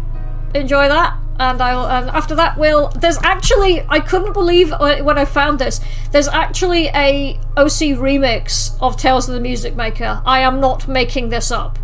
enjoy 0.55 0.89
that. 0.89 1.19
And 1.41 1.63
I'll, 1.63 1.87
and 1.87 2.11
after 2.11 2.35
that, 2.35 2.59
we'll. 2.59 2.89
There's 2.89 3.19
actually, 3.23 3.87
I 3.89 4.01
couldn't 4.01 4.33
believe 4.33 4.73
uh, 4.73 4.97
when 5.05 5.19
I 5.19 5.25
found 5.25 5.61
this. 5.61 5.81
There's 6.11 6.27
actually 6.27 6.89
a 6.89 7.39
OC 7.57 7.95
remix 7.97 8.77
of 8.81 8.97
Tails 8.97 9.29
of 9.29 9.35
the 9.35 9.41
Music 9.41 9.77
Maker. 9.77 10.21
I 10.27 10.41
am 10.41 10.61
not 10.61 10.89
making 10.89 11.29
this 11.29 11.53
up. 11.53 11.79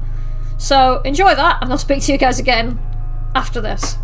So 0.59 1.01
enjoy 1.03 1.37
that, 1.37 1.63
and 1.63 1.71
I'll 1.71 1.79
speak 1.79 2.03
to 2.03 2.13
you 2.13 2.19
guys 2.19 2.41
again 2.41 2.81
after 3.37 3.61
this. 3.61 3.97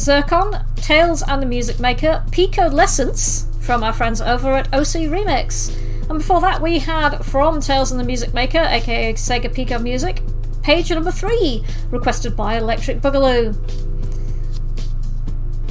Zircon, 0.00 0.64
Tails 0.76 1.22
and 1.22 1.42
the 1.42 1.46
Music 1.46 1.78
Maker, 1.78 2.24
Pico 2.32 2.68
Lessons 2.68 3.46
from 3.60 3.84
our 3.84 3.92
friends 3.92 4.22
over 4.22 4.54
at 4.54 4.66
OC 4.72 5.10
Remix. 5.10 5.76
And 6.08 6.18
before 6.18 6.40
that, 6.40 6.62
we 6.62 6.78
had 6.78 7.18
from 7.18 7.60
Tails 7.60 7.90
and 7.90 8.00
the 8.00 8.04
Music 8.04 8.32
Maker, 8.32 8.60
aka 8.60 9.12
Sega 9.12 9.52
Pico 9.52 9.78
Music, 9.78 10.22
page 10.62 10.90
number 10.90 11.10
three, 11.10 11.62
requested 11.90 12.34
by 12.34 12.56
Electric 12.56 13.02
Boogaloo. 13.02 13.54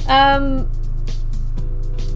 Um, 0.08 0.70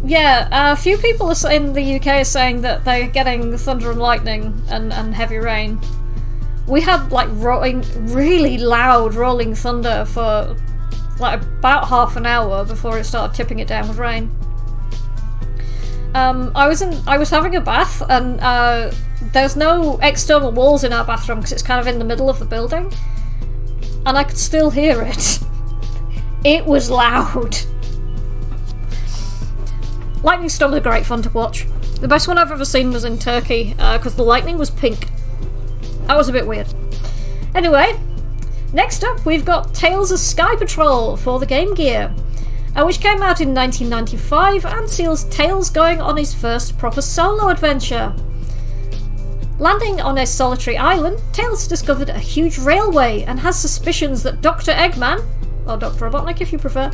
yeah, 0.04 0.72
a 0.72 0.76
few 0.76 0.96
people 0.98 1.32
in 1.48 1.72
the 1.72 1.96
UK 1.96 2.06
are 2.06 2.24
saying 2.24 2.60
that 2.60 2.84
they're 2.84 3.08
getting 3.08 3.58
thunder 3.58 3.90
and 3.90 4.00
lightning 4.00 4.62
and, 4.68 4.92
and 4.92 5.12
heavy 5.12 5.38
rain. 5.38 5.80
We 6.68 6.80
had 6.80 7.10
like 7.10 7.28
rolling, 7.32 7.82
really 8.12 8.56
loud 8.56 9.14
rolling 9.14 9.56
thunder 9.56 10.04
for 10.04 10.56
like 11.18 11.40
about 11.64 11.88
half 11.88 12.14
an 12.16 12.26
hour 12.26 12.62
before 12.62 12.98
it 12.98 13.04
started 13.04 13.34
tipping 13.34 13.58
it 13.58 13.66
down 13.66 13.88
with 13.88 13.96
rain. 13.96 14.30
Um, 16.14 16.52
I 16.54 16.68
was 16.68 16.82
in, 16.82 16.92
I 17.06 17.16
was 17.16 17.30
having 17.30 17.56
a 17.56 17.60
bath, 17.62 18.02
and 18.10 18.38
uh, 18.40 18.92
there's 19.32 19.56
no 19.56 19.98
external 20.02 20.52
walls 20.52 20.84
in 20.84 20.92
our 20.92 21.06
bathroom 21.06 21.38
because 21.38 21.52
it's 21.52 21.62
kind 21.62 21.80
of 21.80 21.86
in 21.86 21.98
the 21.98 22.04
middle 22.04 22.28
of 22.28 22.38
the 22.38 22.44
building, 22.44 22.92
and 24.04 24.18
I 24.18 24.24
could 24.24 24.36
still 24.36 24.70
hear 24.70 25.00
it. 25.02 25.40
It 26.44 26.66
was 26.66 26.90
loud. 26.90 27.56
Lightning 30.22 30.50
storms 30.50 30.74
are 30.74 30.80
great 30.80 31.06
fun 31.06 31.22
to 31.22 31.30
watch. 31.30 31.66
The 32.02 32.06
best 32.06 32.28
one 32.28 32.36
I've 32.36 32.52
ever 32.52 32.66
seen 32.66 32.92
was 32.92 33.06
in 33.06 33.18
Turkey 33.18 33.70
because 33.70 34.14
the 34.14 34.24
lightning 34.24 34.58
was 34.58 34.68
pink. 34.68 35.08
That 36.06 36.18
was 36.18 36.28
a 36.28 36.32
bit 36.32 36.46
weird. 36.46 36.66
Anyway, 37.54 37.98
next 38.74 39.04
up 39.04 39.24
we've 39.24 39.44
got 39.44 39.72
Tails 39.72 40.10
of 40.10 40.18
Sky 40.18 40.56
Patrol 40.56 41.16
for 41.16 41.38
the 41.38 41.46
Game 41.46 41.74
Gear, 41.74 42.14
uh, 42.74 42.84
which 42.84 43.00
came 43.00 43.22
out 43.22 43.40
in 43.40 43.54
1995 43.54 44.66
and 44.66 44.90
seals 44.90 45.24
Tails 45.24 45.70
going 45.70 46.00
on 46.00 46.16
his 46.16 46.34
first 46.34 46.76
proper 46.76 47.00
solo 47.00 47.48
adventure. 47.48 48.14
Landing 49.60 50.00
on 50.00 50.18
a 50.18 50.26
solitary 50.26 50.76
island, 50.76 51.22
Tails 51.32 51.68
discovered 51.68 52.08
a 52.08 52.18
huge 52.18 52.58
railway 52.58 53.22
and 53.22 53.38
has 53.38 53.58
suspicions 53.58 54.24
that 54.24 54.40
Dr. 54.40 54.72
Eggman, 54.72 55.24
or 55.68 55.76
Dr. 55.76 56.10
Robotnik 56.10 56.40
if 56.40 56.52
you 56.52 56.58
prefer, 56.58 56.90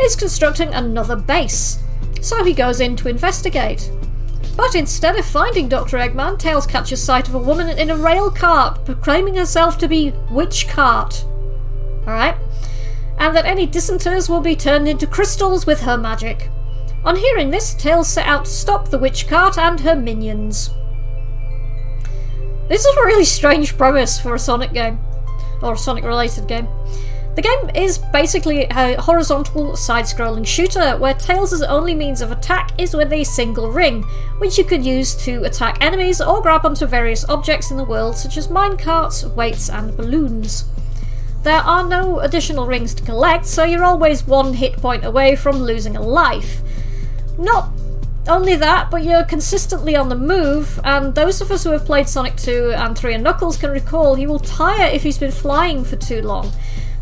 is 0.00 0.14
constructing 0.14 0.72
another 0.72 1.16
base. 1.16 1.82
So 2.20 2.44
he 2.44 2.54
goes 2.54 2.80
in 2.80 2.94
to 2.96 3.08
investigate. 3.08 3.90
But 4.56 4.74
instead 4.74 5.16
of 5.16 5.24
finding 5.24 5.68
Dr. 5.68 5.98
Eggman, 5.98 6.38
Tails 6.38 6.66
catches 6.66 7.02
sight 7.02 7.28
of 7.28 7.34
a 7.34 7.38
woman 7.38 7.76
in 7.76 7.90
a 7.90 7.96
rail 7.96 8.30
cart 8.30 8.84
proclaiming 8.84 9.34
herself 9.34 9.78
to 9.78 9.88
be 9.88 10.12
Witch 10.30 10.68
Cart. 10.68 11.24
Alright? 12.06 12.36
And 13.18 13.36
that 13.36 13.46
any 13.46 13.66
dissenters 13.66 14.28
will 14.28 14.40
be 14.40 14.56
turned 14.56 14.88
into 14.88 15.06
crystals 15.06 15.66
with 15.66 15.80
her 15.80 15.96
magic. 15.96 16.50
On 17.04 17.16
hearing 17.16 17.50
this, 17.50 17.74
Tails 17.74 18.08
set 18.08 18.26
out 18.26 18.44
to 18.44 18.50
stop 18.50 18.88
the 18.88 18.98
Witch 18.98 19.26
Cart 19.28 19.58
and 19.58 19.80
her 19.80 19.94
minions. 19.94 20.70
This 22.68 22.84
is 22.84 22.96
a 22.96 23.06
really 23.06 23.24
strange 23.24 23.76
premise 23.76 24.18
for 24.18 24.34
a 24.34 24.38
Sonic 24.38 24.72
game, 24.72 24.98
or 25.62 25.74
a 25.74 25.78
Sonic 25.78 26.04
related 26.04 26.48
game. 26.48 26.66
The 27.34 27.42
game 27.42 27.70
is 27.74 27.98
basically 27.98 28.62
a 28.70 28.94
horizontal 29.00 29.76
side 29.76 30.04
scrolling 30.04 30.46
shooter 30.46 30.96
where 30.96 31.14
Tails' 31.14 31.62
only 31.62 31.92
means 31.92 32.20
of 32.20 32.30
attack 32.30 32.70
is 32.78 32.94
with 32.94 33.12
a 33.12 33.24
single 33.24 33.72
ring, 33.72 34.04
which 34.38 34.56
you 34.56 34.62
could 34.62 34.86
use 34.86 35.16
to 35.24 35.42
attack 35.42 35.78
enemies 35.80 36.20
or 36.20 36.40
grab 36.40 36.64
onto 36.64 36.86
various 36.86 37.28
objects 37.28 37.72
in 37.72 37.76
the 37.76 37.84
world, 37.84 38.16
such 38.16 38.36
as 38.36 38.46
minecarts, 38.46 39.28
weights, 39.34 39.68
and 39.68 39.96
balloons. 39.96 40.64
There 41.42 41.60
are 41.60 41.82
no 41.82 42.20
additional 42.20 42.68
rings 42.68 42.94
to 42.94 43.02
collect, 43.02 43.46
so 43.46 43.64
you're 43.64 43.84
always 43.84 44.24
one 44.26 44.54
hit 44.54 44.76
point 44.76 45.04
away 45.04 45.34
from 45.34 45.56
losing 45.56 45.96
a 45.96 46.02
life. 46.02 46.60
Not 47.36 47.68
only 48.28 48.54
that, 48.54 48.92
but 48.92 49.02
you're 49.02 49.24
consistently 49.24 49.96
on 49.96 50.08
the 50.08 50.14
move, 50.14 50.78
and 50.84 51.12
those 51.16 51.40
of 51.40 51.50
us 51.50 51.64
who 51.64 51.72
have 51.72 51.84
played 51.84 52.08
Sonic 52.08 52.36
2 52.36 52.74
and 52.76 52.96
3 52.96 53.14
and 53.14 53.24
Knuckles 53.24 53.56
can 53.56 53.70
recall 53.70 54.14
he 54.14 54.28
will 54.28 54.38
tire 54.38 54.86
if 54.86 55.02
he's 55.02 55.18
been 55.18 55.32
flying 55.32 55.82
for 55.82 55.96
too 55.96 56.22
long. 56.22 56.52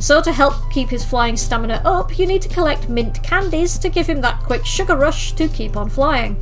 So, 0.02 0.20
to 0.20 0.32
help 0.32 0.68
keep 0.72 0.88
his 0.88 1.04
flying 1.04 1.36
stamina 1.36 1.80
up, 1.84 2.18
you 2.18 2.26
need 2.26 2.42
to 2.42 2.48
collect 2.48 2.88
mint 2.88 3.22
candies 3.22 3.78
to 3.78 3.88
give 3.88 4.08
him 4.08 4.20
that 4.22 4.42
quick 4.42 4.66
sugar 4.66 4.96
rush 4.96 5.30
to 5.34 5.46
keep 5.46 5.76
on 5.76 5.88
flying. 5.88 6.34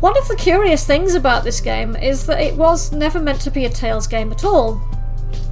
One 0.00 0.18
of 0.18 0.26
the 0.26 0.34
curious 0.34 0.84
things 0.84 1.14
about 1.14 1.44
this 1.44 1.60
game 1.60 1.94
is 1.94 2.26
that 2.26 2.40
it 2.40 2.56
was 2.56 2.90
never 2.90 3.20
meant 3.20 3.40
to 3.42 3.50
be 3.52 3.66
a 3.66 3.70
Tails 3.70 4.08
game 4.08 4.32
at 4.32 4.44
all. 4.44 4.82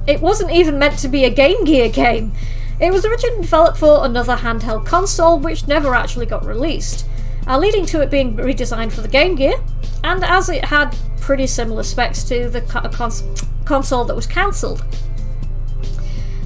It 0.05 0.19
wasn't 0.19 0.51
even 0.51 0.77
meant 0.77 0.99
to 0.99 1.07
be 1.07 1.23
a 1.23 1.29
Game 1.29 1.63
Gear 1.63 1.87
game. 1.87 2.33
It 2.81 2.91
was 2.91 3.05
originally 3.05 3.43
developed 3.43 3.77
for 3.77 4.05
another 4.05 4.35
handheld 4.35 4.85
console, 4.85 5.39
which 5.39 5.69
never 5.69 5.95
actually 5.95 6.25
got 6.25 6.45
released, 6.45 7.07
uh, 7.47 7.57
leading 7.57 7.85
to 7.85 8.01
it 8.01 8.11
being 8.11 8.35
redesigned 8.35 8.91
for 8.91 8.99
the 8.99 9.07
Game 9.07 9.35
Gear, 9.35 9.55
and 10.03 10.25
as 10.25 10.49
it 10.49 10.65
had 10.65 10.93
pretty 11.21 11.47
similar 11.47 11.83
specs 11.83 12.25
to 12.25 12.49
the 12.49 12.59
co- 12.59 12.89
cons- 12.89 13.23
console 13.63 14.03
that 14.03 14.15
was 14.15 14.27
cancelled. 14.27 14.83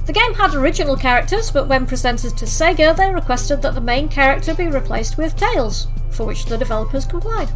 The 0.08 0.14
game 0.14 0.32
had 0.32 0.54
original 0.54 0.96
characters, 0.96 1.50
but 1.50 1.68
when 1.68 1.84
presented 1.84 2.34
to 2.38 2.46
Sega, 2.46 2.96
they 2.96 3.12
requested 3.12 3.60
that 3.60 3.74
the 3.74 3.82
main 3.82 4.08
character 4.08 4.54
be 4.54 4.66
replaced 4.66 5.18
with 5.18 5.36
Tails, 5.36 5.86
for 6.08 6.24
which 6.24 6.46
the 6.46 6.56
developers 6.56 7.04
complied. 7.04 7.50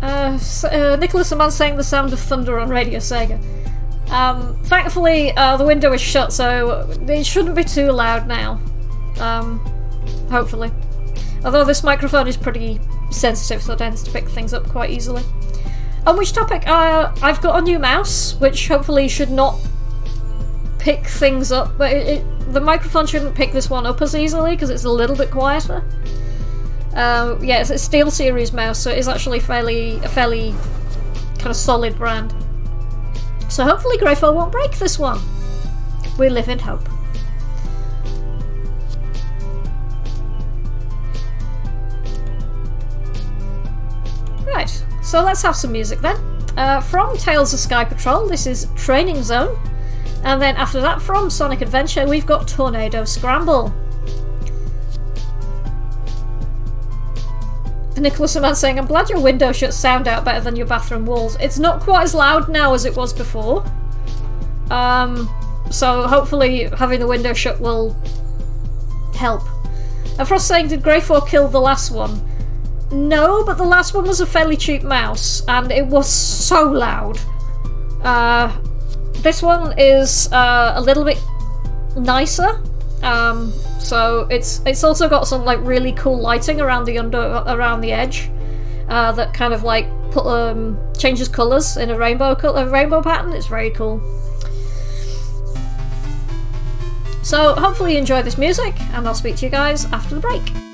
Uh, 0.00 0.38
uh, 0.70 0.96
Nicholas 1.00 1.32
Aman 1.32 1.50
saying 1.50 1.74
the 1.74 1.82
sound 1.82 2.12
of 2.12 2.20
thunder 2.20 2.60
on 2.60 2.68
Radio 2.68 3.00
Sega. 3.00 3.42
Um, 4.12 4.56
thankfully, 4.66 5.32
uh, 5.32 5.56
the 5.56 5.64
window 5.64 5.92
is 5.92 6.00
shut, 6.00 6.32
so 6.32 6.88
it 7.08 7.26
shouldn't 7.26 7.56
be 7.56 7.64
too 7.64 7.90
loud 7.90 8.28
now. 8.28 8.60
Um, 9.18 9.58
hopefully. 10.30 10.70
Although 11.44 11.64
this 11.64 11.82
microphone 11.82 12.28
is 12.28 12.36
pretty 12.36 12.80
sensitive, 13.10 13.64
so 13.64 13.72
it 13.72 13.78
tends 13.78 14.04
to 14.04 14.12
pick 14.12 14.28
things 14.28 14.54
up 14.54 14.68
quite 14.68 14.90
easily. 14.90 15.24
On 16.06 16.16
which 16.16 16.32
topic, 16.32 16.66
uh, 16.66 17.12
I've 17.22 17.40
got 17.42 17.58
a 17.58 17.62
new 17.62 17.78
mouse, 17.78 18.34
which 18.40 18.68
hopefully 18.68 19.08
should 19.08 19.30
not 19.30 19.58
pick 20.78 21.06
things 21.06 21.52
up, 21.52 21.76
but 21.76 21.92
it, 21.92 22.06
it, 22.06 22.52
the 22.52 22.60
microphone 22.60 23.06
shouldn't 23.06 23.34
pick 23.34 23.52
this 23.52 23.68
one 23.68 23.84
up 23.84 24.00
as 24.00 24.14
easily 24.14 24.52
because 24.52 24.70
it's 24.70 24.84
a 24.84 24.90
little 24.90 25.16
bit 25.16 25.30
quieter. 25.30 25.84
Uh, 26.94 27.38
yeah, 27.42 27.60
it's 27.60 27.70
a 27.70 27.74
SteelSeries 27.74 28.52
mouse, 28.52 28.78
so 28.78 28.90
it 28.90 28.98
is 28.98 29.06
actually 29.06 29.38
fairly 29.38 29.96
a 29.98 30.08
fairly 30.08 30.54
kind 31.36 31.48
of 31.48 31.56
solid 31.56 31.96
brand. 31.96 32.34
So 33.48 33.64
hopefully 33.64 33.98
Greyfall 33.98 34.34
won't 34.34 34.52
break 34.52 34.78
this 34.78 34.98
one. 34.98 35.20
We 36.18 36.28
live 36.28 36.48
in 36.48 36.58
hope. 36.58 36.88
Right, 44.46 44.84
so 45.02 45.22
let's 45.22 45.42
have 45.42 45.56
some 45.56 45.72
music 45.72 46.00
then. 46.00 46.16
Uh, 46.56 46.80
from 46.80 47.16
Tails 47.16 47.54
of 47.54 47.60
Sky 47.60 47.84
Patrol, 47.84 48.26
this 48.26 48.46
is 48.46 48.68
Training 48.76 49.22
Zone. 49.22 49.58
And 50.24 50.42
then 50.42 50.56
after 50.56 50.80
that, 50.80 51.00
from 51.00 51.30
Sonic 51.30 51.60
Adventure, 51.60 52.06
we've 52.06 52.26
got 52.26 52.48
Tornado 52.48 53.04
Scramble. 53.04 53.72
Nicholas 57.96 58.36
Aman 58.36 58.54
saying, 58.54 58.78
I'm 58.78 58.86
glad 58.86 59.10
your 59.10 59.20
window 59.20 59.52
shuts 59.52 59.76
sound 59.76 60.08
out 60.08 60.24
better 60.24 60.40
than 60.40 60.56
your 60.56 60.66
bathroom 60.66 61.04
walls. 61.06 61.36
It's 61.40 61.58
not 61.58 61.80
quite 61.80 62.02
as 62.02 62.14
loud 62.14 62.48
now 62.48 62.74
as 62.74 62.84
it 62.84 62.94
was 62.96 63.12
before. 63.12 63.64
Um, 64.70 65.28
so 65.70 66.06
hopefully 66.06 66.64
having 66.64 67.00
the 67.00 67.06
window 67.06 67.32
shut 67.32 67.60
will 67.60 67.96
help. 69.14 69.42
And 70.18 70.26
Frost 70.26 70.48
saying, 70.48 70.68
did 70.68 70.82
Greyfor 70.82 71.26
kill 71.28 71.48
the 71.48 71.60
last 71.60 71.90
one? 71.90 72.27
No, 72.90 73.44
but 73.44 73.58
the 73.58 73.64
last 73.64 73.94
one 73.94 74.06
was 74.06 74.20
a 74.20 74.26
fairly 74.26 74.56
cheap 74.56 74.82
mouse, 74.82 75.42
and 75.46 75.70
it 75.70 75.86
was 75.86 76.08
so 76.08 76.64
loud. 76.70 77.18
Uh, 78.02 78.56
this 79.16 79.42
one 79.42 79.74
is 79.78 80.32
uh, 80.32 80.72
a 80.74 80.80
little 80.80 81.04
bit 81.04 81.18
nicer. 81.96 82.62
Um, 83.02 83.52
so 83.78 84.26
it's 84.30 84.60
it's 84.66 84.82
also 84.84 85.08
got 85.08 85.26
some 85.26 85.44
like 85.44 85.60
really 85.62 85.92
cool 85.92 86.18
lighting 86.18 86.60
around 86.60 86.84
the 86.84 86.98
under 86.98 87.18
around 87.46 87.80
the 87.80 87.92
edge 87.92 88.30
uh, 88.88 89.12
that 89.12 89.34
kind 89.34 89.52
of 89.52 89.62
like 89.62 89.86
put 90.10 90.26
um, 90.26 90.78
changes 90.98 91.28
colors 91.28 91.76
in 91.76 91.90
a 91.90 91.98
rainbow 91.98 92.32
a 92.32 92.68
rainbow 92.68 93.02
pattern. 93.02 93.32
It's 93.32 93.46
very 93.46 93.70
cool. 93.70 94.00
So 97.22 97.54
hopefully 97.54 97.92
you 97.92 97.98
enjoy 97.98 98.22
this 98.22 98.38
music, 98.38 98.80
and 98.94 99.06
I'll 99.06 99.14
speak 99.14 99.36
to 99.36 99.44
you 99.44 99.50
guys 99.50 99.84
after 99.86 100.14
the 100.14 100.20
break. 100.20 100.67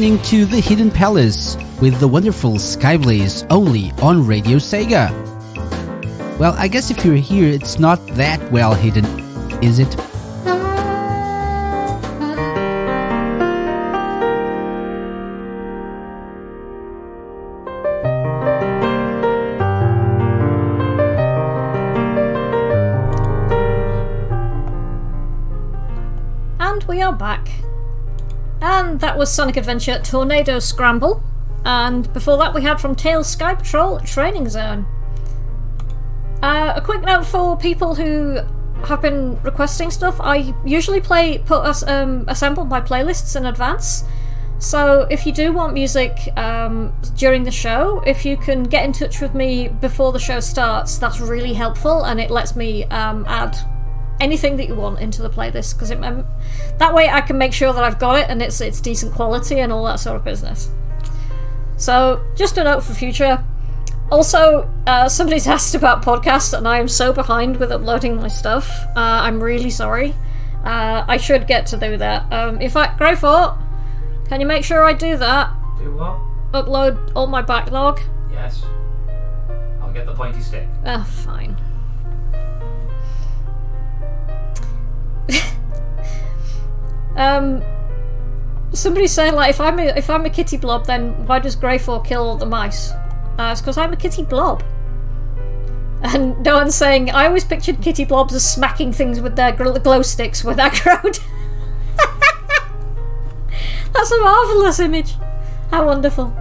Listening 0.00 0.22
to 0.22 0.46
The 0.46 0.60
Hidden 0.60 0.90
Palace 0.92 1.58
with 1.82 2.00
the 2.00 2.08
wonderful 2.08 2.52
Skyblaze 2.52 3.46
only 3.50 3.92
on 4.00 4.26
Radio 4.26 4.56
Sega. 4.56 5.10
Well, 6.38 6.54
I 6.56 6.68
guess 6.68 6.90
if 6.90 7.04
you're 7.04 7.16
here, 7.16 7.48
it's 7.48 7.78
not 7.78 7.98
that 8.16 8.40
well 8.50 8.72
hidden, 8.72 9.04
is 9.62 9.78
it? 9.78 10.09
That 29.00 29.16
was 29.16 29.32
Sonic 29.32 29.56
Adventure 29.56 29.98
Tornado 29.98 30.58
Scramble. 30.58 31.22
And 31.64 32.10
before 32.12 32.38
that, 32.38 32.54
we 32.54 32.62
had 32.62 32.80
from 32.80 32.94
Tails 32.94 33.26
Sky 33.26 33.54
Patrol 33.54 33.98
Training 34.00 34.48
Zone. 34.48 34.86
Uh, 36.42 36.74
a 36.76 36.80
quick 36.80 37.02
note 37.02 37.26
for 37.26 37.56
people 37.56 37.94
who 37.94 38.38
have 38.84 39.02
been 39.02 39.40
requesting 39.42 39.90
stuff. 39.90 40.20
I 40.20 40.54
usually 40.64 41.00
play 41.00 41.38
put 41.38 41.64
us 41.64 41.82
um, 41.86 42.24
assemble 42.28 42.64
my 42.64 42.80
playlists 42.80 43.36
in 43.36 43.46
advance. 43.46 44.04
So 44.58 45.06
if 45.10 45.26
you 45.26 45.32
do 45.32 45.52
want 45.52 45.72
music 45.72 46.18
um, 46.36 46.92
during 47.16 47.44
the 47.44 47.50
show, 47.50 48.02
if 48.06 48.26
you 48.26 48.36
can 48.36 48.62
get 48.62 48.84
in 48.84 48.92
touch 48.92 49.20
with 49.20 49.34
me 49.34 49.68
before 49.68 50.12
the 50.12 50.18
show 50.18 50.40
starts, 50.40 50.98
that's 50.98 51.20
really 51.20 51.54
helpful, 51.54 52.04
and 52.04 52.20
it 52.20 52.30
lets 52.30 52.54
me 52.56 52.84
um, 52.84 53.24
add 53.26 53.56
anything 54.20 54.56
that 54.58 54.68
you 54.68 54.74
want 54.74 55.00
into 55.00 55.22
the 55.22 55.30
playlist 55.30 55.74
because 55.74 55.90
um, 55.90 56.26
that 56.78 56.94
way 56.94 57.08
I 57.08 57.20
can 57.20 57.38
make 57.38 57.52
sure 57.52 57.72
that 57.72 57.82
I've 57.82 57.98
got 57.98 58.18
it 58.18 58.28
and 58.28 58.42
it's 58.42 58.60
it's 58.60 58.80
decent 58.80 59.14
quality 59.14 59.60
and 59.60 59.72
all 59.72 59.84
that 59.84 60.00
sort 60.00 60.16
of 60.16 60.24
business. 60.24 60.70
So 61.76 62.22
just 62.36 62.58
a 62.58 62.64
note 62.64 62.84
for 62.84 62.92
future. 62.92 63.42
Also, 64.10 64.70
uh, 64.86 65.08
somebody's 65.08 65.46
asked 65.56 65.74
about 65.74 66.04
podcasts, 66.04 66.56
and 66.56 66.68
I 66.68 66.78
am 66.78 66.88
so 66.88 67.12
behind 67.12 67.56
with 67.56 67.72
uploading 67.72 68.16
my 68.16 68.28
stuff. 68.28 68.68
Uh, 68.96 69.00
I'm 69.24 69.42
really 69.42 69.70
sorry. 69.70 70.14
Uh, 70.64 71.04
I 71.08 71.16
should 71.16 71.46
get 71.46 71.64
to 71.66 71.78
do 71.78 71.96
that. 71.96 72.30
Um, 72.32 72.60
in 72.60 72.68
fact, 72.68 73.00
Greyfort, 73.00 73.56
can 74.28 74.40
you 74.40 74.46
make 74.46 74.64
sure 74.64 74.84
I 74.84 74.92
do 74.92 75.16
that? 75.16 75.50
Do 75.78 75.94
what? 75.94 76.18
Upload 76.52 77.12
all 77.14 77.28
my 77.28 77.40
backlog. 77.40 78.00
Yes. 78.30 78.62
I'll 79.80 79.92
get 79.92 80.04
the 80.06 80.14
pointy 80.14 80.40
stick. 80.40 80.68
Ah, 80.84 81.04
fine. 81.04 81.56
um, 87.16 87.62
somebody's 88.72 89.12
saying 89.12 89.34
like, 89.34 89.50
if 89.50 89.60
I'm 89.60 89.78
a, 89.78 89.86
if 89.96 90.10
I'm 90.10 90.24
a 90.24 90.30
kitty 90.30 90.56
blob, 90.56 90.86
then 90.86 91.26
why 91.26 91.38
does 91.38 91.56
Greyfor 91.56 92.04
kill 92.04 92.22
all 92.22 92.36
the 92.36 92.46
mice? 92.46 92.90
Uh, 93.38 93.50
it's 93.52 93.60
because 93.60 93.78
I'm 93.78 93.92
a 93.92 93.96
kitty 93.96 94.22
blob. 94.22 94.62
And 96.02 96.42
no 96.42 96.54
one's 96.56 96.74
saying 96.74 97.10
I 97.10 97.26
always 97.26 97.44
pictured 97.44 97.82
kitty 97.82 98.04
blobs 98.04 98.34
as 98.34 98.48
smacking 98.48 98.92
things 98.92 99.20
with 99.20 99.36
their 99.36 99.52
gl- 99.52 99.82
glow 99.82 100.02
sticks 100.02 100.42
with 100.42 100.56
crowd. 100.74 101.18
That's 103.92 104.10
a 104.10 104.20
marvelous 104.20 104.80
image. 104.80 105.14
How 105.70 105.86
wonderful. 105.86 106.34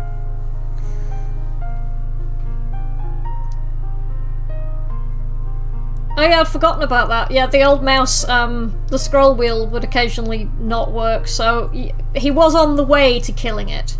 Oh 6.19 6.21
yeah, 6.21 6.41
I'd 6.41 6.49
forgotten 6.49 6.83
about 6.83 7.07
that. 7.07 7.31
Yeah, 7.31 7.47
the 7.47 7.63
old 7.63 7.81
mouse, 7.81 8.27
um, 8.27 8.77
the 8.87 8.99
scroll 8.99 9.35
wheel 9.35 9.65
would 9.67 9.85
occasionally 9.85 10.51
not 10.59 10.91
work, 10.91 11.29
so 11.29 11.69
he, 12.13 12.29
was 12.29 12.55
on 12.55 12.75
the 12.75 12.83
way 12.83 13.21
to 13.21 13.31
killing 13.31 13.69
it. 13.69 13.97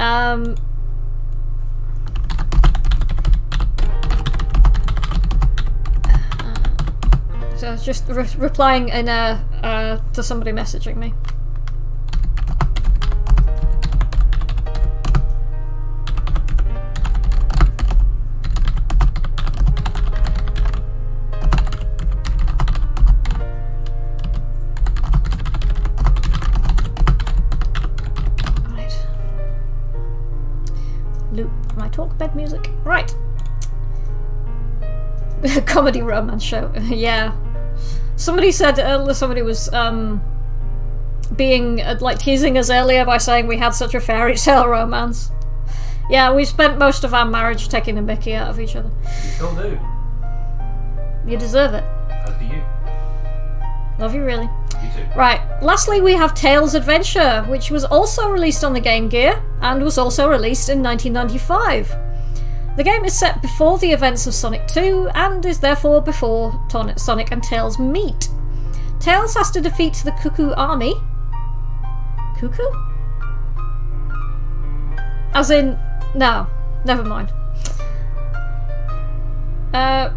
Um. 0.00 0.56
So 7.54 7.68
I 7.68 7.70
was 7.70 7.84
just 7.84 8.08
re- 8.08 8.26
replying 8.38 8.88
in 8.88 9.08
uh, 9.08 9.40
uh, 9.62 9.98
to 10.14 10.22
somebody 10.24 10.50
messaging 10.50 10.96
me. 10.96 11.14
Talk 31.96 32.16
bed 32.18 32.36
music. 32.36 32.70
Right. 32.84 33.14
Comedy 35.66 36.02
romance 36.02 36.42
show. 36.42 36.70
yeah. 36.82 37.34
Somebody 38.16 38.52
said 38.52 38.78
uh, 38.78 39.12
somebody 39.14 39.42
was 39.42 39.72
um 39.72 40.22
being 41.36 41.80
uh, 41.80 41.96
like 42.00 42.18
teasing 42.18 42.56
us 42.58 42.70
earlier 42.70 43.04
by 43.04 43.18
saying 43.18 43.46
we 43.46 43.56
had 43.56 43.70
such 43.70 43.94
a 43.94 44.00
fairy 44.00 44.36
tale 44.46 44.68
romance. 44.68 45.30
Yeah, 46.08 46.32
we 46.32 46.44
spent 46.44 46.78
most 46.78 47.02
of 47.02 47.14
our 47.14 47.24
marriage 47.24 47.68
taking 47.68 47.96
the 47.96 48.02
mickey 48.02 48.34
out 48.34 48.48
of 48.48 48.60
each 48.60 48.76
other. 48.76 48.90
You 49.02 49.30
still 49.30 49.56
do. 49.56 49.80
You 51.26 51.36
deserve 51.36 51.74
it. 51.74 51.82
As 52.10 52.38
do 52.38 52.44
you. 52.44 52.62
Love 53.98 54.14
you 54.14 54.22
really. 54.22 54.48
Right, 55.16 55.40
lastly, 55.62 56.00
we 56.00 56.12
have 56.12 56.34
Tails 56.34 56.74
Adventure, 56.74 57.42
which 57.48 57.70
was 57.70 57.84
also 57.84 58.28
released 58.30 58.64
on 58.64 58.74
the 58.74 58.80
Game 58.80 59.08
Gear 59.08 59.42
and 59.62 59.82
was 59.82 59.96
also 59.96 60.28
released 60.28 60.68
in 60.68 60.82
1995. 60.82 61.94
The 62.76 62.84
game 62.84 63.06
is 63.06 63.18
set 63.18 63.40
before 63.40 63.78
the 63.78 63.90
events 63.90 64.26
of 64.26 64.34
Sonic 64.34 64.66
2 64.66 65.08
and 65.14 65.44
is 65.46 65.58
therefore 65.58 66.02
before 66.02 66.62
Ton- 66.68 66.96
Sonic 66.98 67.32
and 67.32 67.42
Tails 67.42 67.78
meet. 67.78 68.28
Tails 69.00 69.34
has 69.34 69.50
to 69.52 69.62
defeat 69.62 70.02
the 70.04 70.12
Cuckoo 70.12 70.52
Army. 70.52 70.94
Cuckoo? 72.38 72.70
As 75.32 75.50
in, 75.50 75.78
no, 76.14 76.46
never 76.84 77.02
mind. 77.02 77.32
Uh, 79.72 80.10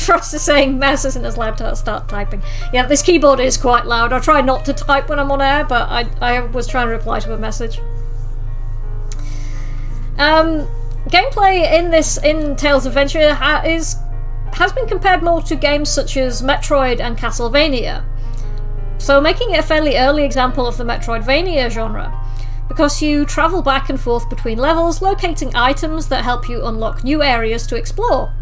Frost 0.00 0.34
is 0.34 0.42
saying 0.42 0.78
Mouse 0.78 1.04
isn't 1.04 1.24
as 1.24 1.36
loud 1.36 1.58
to 1.58 1.76
start 1.76 2.08
typing. 2.08 2.42
Yeah, 2.72 2.86
this 2.86 3.02
keyboard 3.02 3.38
is 3.38 3.56
quite 3.56 3.86
loud. 3.86 4.12
I 4.12 4.18
try 4.18 4.40
not 4.40 4.64
to 4.64 4.72
type 4.72 5.08
when 5.08 5.18
I'm 5.18 5.30
on 5.30 5.40
air, 5.40 5.64
but 5.64 5.88
I, 5.88 6.08
I 6.20 6.40
was 6.40 6.66
trying 6.66 6.86
to 6.86 6.92
reply 6.92 7.20
to 7.20 7.34
a 7.34 7.38
message. 7.38 7.78
Um, 10.18 10.66
gameplay 11.08 11.72
in 11.78 11.90
this 11.90 12.18
in 12.18 12.56
Tails 12.56 12.86
of 12.86 12.92
Adventure 12.92 13.34
ha- 13.34 13.62
is 13.64 13.96
has 14.52 14.72
been 14.72 14.86
compared 14.86 15.22
more 15.22 15.40
to 15.42 15.54
games 15.54 15.88
such 15.88 16.16
as 16.16 16.42
Metroid 16.42 17.00
and 17.00 17.16
Castlevania, 17.16 18.04
so 18.98 19.20
making 19.20 19.52
it 19.52 19.60
a 19.60 19.62
fairly 19.62 19.96
early 19.96 20.24
example 20.24 20.66
of 20.66 20.76
the 20.76 20.84
Metroidvania 20.84 21.70
genre. 21.70 22.16
Because 22.68 23.02
you 23.02 23.24
travel 23.24 23.62
back 23.62 23.90
and 23.90 24.00
forth 24.00 24.28
between 24.30 24.58
levels, 24.58 25.02
locating 25.02 25.54
items 25.56 26.08
that 26.08 26.22
help 26.22 26.48
you 26.48 26.64
unlock 26.64 27.02
new 27.02 27.22
areas 27.22 27.66
to 27.66 27.76
explore. 27.76 28.32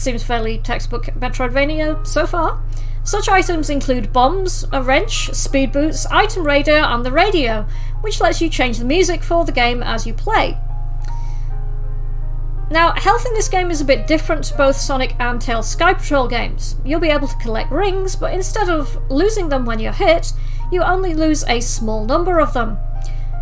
Seems 0.00 0.22
fairly 0.22 0.56
textbook 0.56 1.04
Metroidvania 1.08 2.06
so 2.06 2.26
far. 2.26 2.62
Such 3.04 3.28
items 3.28 3.68
include 3.68 4.14
bombs, 4.14 4.64
a 4.72 4.82
wrench, 4.82 5.28
speed 5.34 5.72
boots, 5.72 6.06
item 6.06 6.46
radar, 6.46 6.94
and 6.94 7.04
the 7.04 7.12
radio, 7.12 7.66
which 8.00 8.18
lets 8.18 8.40
you 8.40 8.48
change 8.48 8.78
the 8.78 8.86
music 8.86 9.22
for 9.22 9.44
the 9.44 9.52
game 9.52 9.82
as 9.82 10.06
you 10.06 10.14
play. 10.14 10.56
Now, 12.70 12.92
health 12.92 13.26
in 13.26 13.34
this 13.34 13.50
game 13.50 13.70
is 13.70 13.82
a 13.82 13.84
bit 13.84 14.06
different 14.06 14.44
to 14.44 14.56
both 14.56 14.76
Sonic 14.76 15.16
and 15.20 15.38
Tails 15.38 15.68
Sky 15.68 15.92
Patrol 15.92 16.26
games. 16.26 16.76
You'll 16.82 16.98
be 16.98 17.10
able 17.10 17.28
to 17.28 17.36
collect 17.36 17.70
rings, 17.70 18.16
but 18.16 18.32
instead 18.32 18.70
of 18.70 18.96
losing 19.10 19.50
them 19.50 19.66
when 19.66 19.80
you're 19.80 19.92
hit, 19.92 20.32
you 20.72 20.82
only 20.82 21.12
lose 21.12 21.44
a 21.46 21.60
small 21.60 22.06
number 22.06 22.40
of 22.40 22.54
them. 22.54 22.78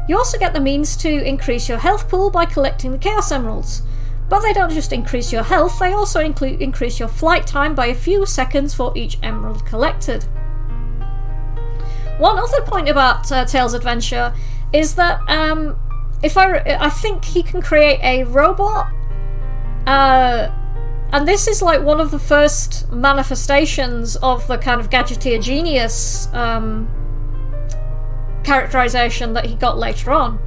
You 0.08 0.18
also 0.18 0.36
get 0.36 0.54
the 0.54 0.60
means 0.60 0.96
to 0.96 1.24
increase 1.24 1.68
your 1.68 1.78
health 1.78 2.08
pool 2.08 2.30
by 2.30 2.46
collecting 2.46 2.90
the 2.90 2.98
Chaos 2.98 3.30
Emeralds. 3.30 3.82
But 4.28 4.40
they 4.40 4.52
don't 4.52 4.70
just 4.70 4.92
increase 4.92 5.32
your 5.32 5.42
health, 5.42 5.78
they 5.78 5.92
also 5.92 6.20
increase 6.20 6.98
your 6.98 7.08
flight 7.08 7.46
time 7.46 7.74
by 7.74 7.86
a 7.86 7.94
few 7.94 8.26
seconds 8.26 8.74
for 8.74 8.92
each 8.96 9.18
emerald 9.22 9.64
collected. 9.64 10.24
One 12.18 12.36
other 12.38 12.62
point 12.62 12.88
about 12.88 13.30
uh, 13.30 13.44
Tails 13.44 13.74
Adventure 13.74 14.34
is 14.72 14.96
that 14.96 15.20
um, 15.28 15.78
if 16.22 16.36
I 16.36 16.58
I 16.80 16.90
think 16.90 17.24
he 17.24 17.42
can 17.42 17.62
create 17.62 18.00
a 18.02 18.24
robot, 18.24 18.92
uh, 19.86 20.50
and 21.12 21.26
this 21.26 21.48
is 21.48 21.62
like 21.62 21.80
one 21.80 22.00
of 22.00 22.10
the 22.10 22.18
first 22.18 22.90
manifestations 22.92 24.16
of 24.16 24.46
the 24.46 24.58
kind 24.58 24.80
of 24.80 24.90
gadgeteer 24.90 25.42
genius 25.42 26.28
um, 26.34 26.88
characterization 28.44 29.32
that 29.34 29.46
he 29.46 29.54
got 29.54 29.78
later 29.78 30.10
on. 30.10 30.38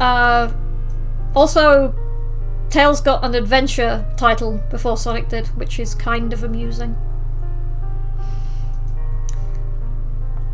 Uh, 0.00 0.52
also, 1.38 1.94
Tails 2.68 3.00
got 3.00 3.24
an 3.24 3.34
adventure 3.34 4.04
title 4.16 4.60
before 4.70 4.96
Sonic 4.96 5.28
did, 5.28 5.46
which 5.56 5.78
is 5.78 5.94
kind 5.94 6.32
of 6.32 6.44
amusing. 6.44 6.96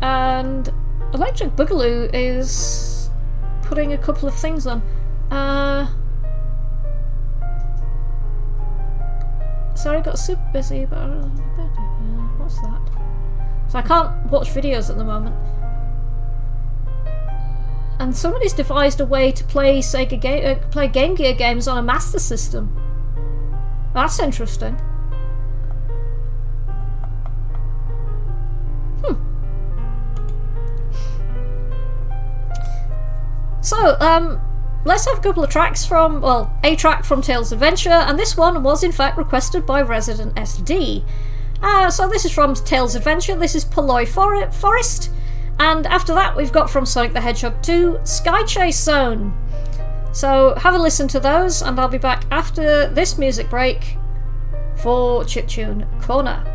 and 0.05 0.71
Electric 1.13 1.55
Boogaloo 1.55 2.09
is 2.13 3.09
putting 3.63 3.93
a 3.93 3.97
couple 3.97 4.27
of 4.27 4.35
things 4.35 4.67
on. 4.67 4.81
Uh, 5.31 5.87
sorry, 9.75 9.97
I 9.97 10.01
got 10.01 10.19
super 10.19 10.47
busy, 10.53 10.85
but 10.85 10.97
uh, 10.97 11.27
what's 12.37 12.59
that? 12.61 12.81
So 13.69 13.79
I 13.79 13.81
can't 13.81 14.25
watch 14.29 14.49
videos 14.49 14.89
at 14.89 14.97
the 14.97 15.03
moment. 15.03 15.35
And 17.99 18.15
somebody's 18.15 18.53
devised 18.53 18.99
a 18.99 19.05
way 19.05 19.31
to 19.31 19.43
play 19.43 19.79
Sega 19.79 20.19
ga- 20.19 20.45
uh, 20.45 20.55
play 20.69 20.87
Game 20.87 21.15
Gear 21.15 21.33
games 21.33 21.67
on 21.67 21.77
a 21.77 21.81
Master 21.81 22.19
System. 22.19 22.75
That's 23.93 24.19
interesting. 24.19 24.73
Hmm. 29.03 29.15
So, 33.61 33.97
um, 33.99 34.41
let's 34.85 35.05
have 35.05 35.17
a 35.17 35.21
couple 35.21 35.43
of 35.43 35.49
tracks 35.49 35.85
from, 35.85 36.21
well, 36.21 36.51
a 36.63 36.75
track 36.75 37.03
from 37.05 37.21
Tails 37.21 37.51
Adventure, 37.51 37.89
and 37.89 38.19
this 38.19 38.37
one 38.37 38.61
was 38.61 38.83
in 38.83 38.91
fact 38.91 39.17
requested 39.17 39.65
by 39.65 39.81
Resident 39.81 40.35
SD. 40.35 41.03
Uh, 41.61 41.89
so 41.89 42.07
this 42.07 42.25
is 42.25 42.31
from 42.31 42.53
Tails 42.53 42.95
Adventure, 42.95 43.35
this 43.35 43.55
is 43.55 43.63
For- 43.63 44.51
Forest, 44.51 45.09
and 45.59 45.87
after 45.87 46.13
that 46.13 46.35
we've 46.35 46.51
got 46.51 46.69
from 46.69 46.85
Sonic 46.85 47.13
the 47.13 47.21
Hedgehog 47.21 47.61
2, 47.61 47.99
Sky 48.03 48.43
Chase 48.43 48.79
Zone. 48.79 49.33
So 50.11 50.55
have 50.55 50.73
a 50.73 50.79
listen 50.79 51.07
to 51.09 51.19
those, 51.19 51.61
and 51.61 51.79
I'll 51.79 51.87
be 51.87 51.97
back 51.97 52.25
after 52.31 52.87
this 52.87 53.17
music 53.17 53.49
break 53.49 53.97
for 54.77 55.23
Chiptune 55.23 55.85
Corner. 56.01 56.54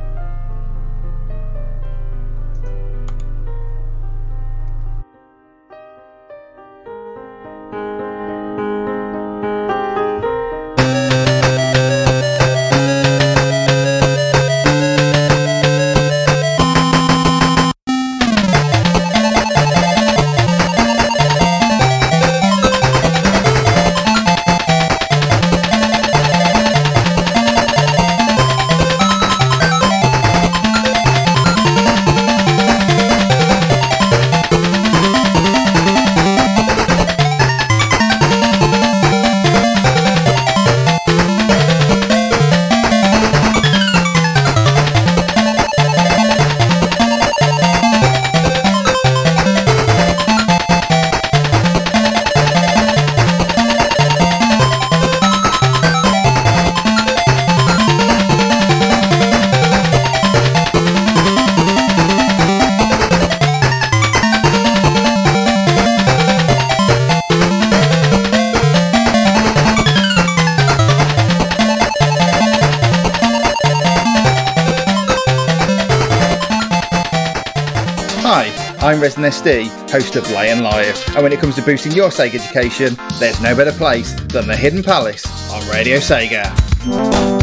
I'm 79.16 79.24
SD, 79.24 79.90
host 79.90 80.16
of 80.16 80.30
Lay 80.30 80.50
and 80.50 80.62
Live, 80.62 81.02
and 81.14 81.22
when 81.22 81.32
it 81.32 81.40
comes 81.40 81.54
to 81.56 81.62
boosting 81.62 81.92
your 81.92 82.10
Sega 82.10 82.34
education, 82.34 82.96
there's 83.18 83.40
no 83.40 83.56
better 83.56 83.72
place 83.72 84.12
than 84.12 84.46
the 84.46 84.56
Hidden 84.56 84.82
Palace 84.82 85.24
on 85.50 85.66
Radio 85.70 85.98
Sega. 85.98 87.39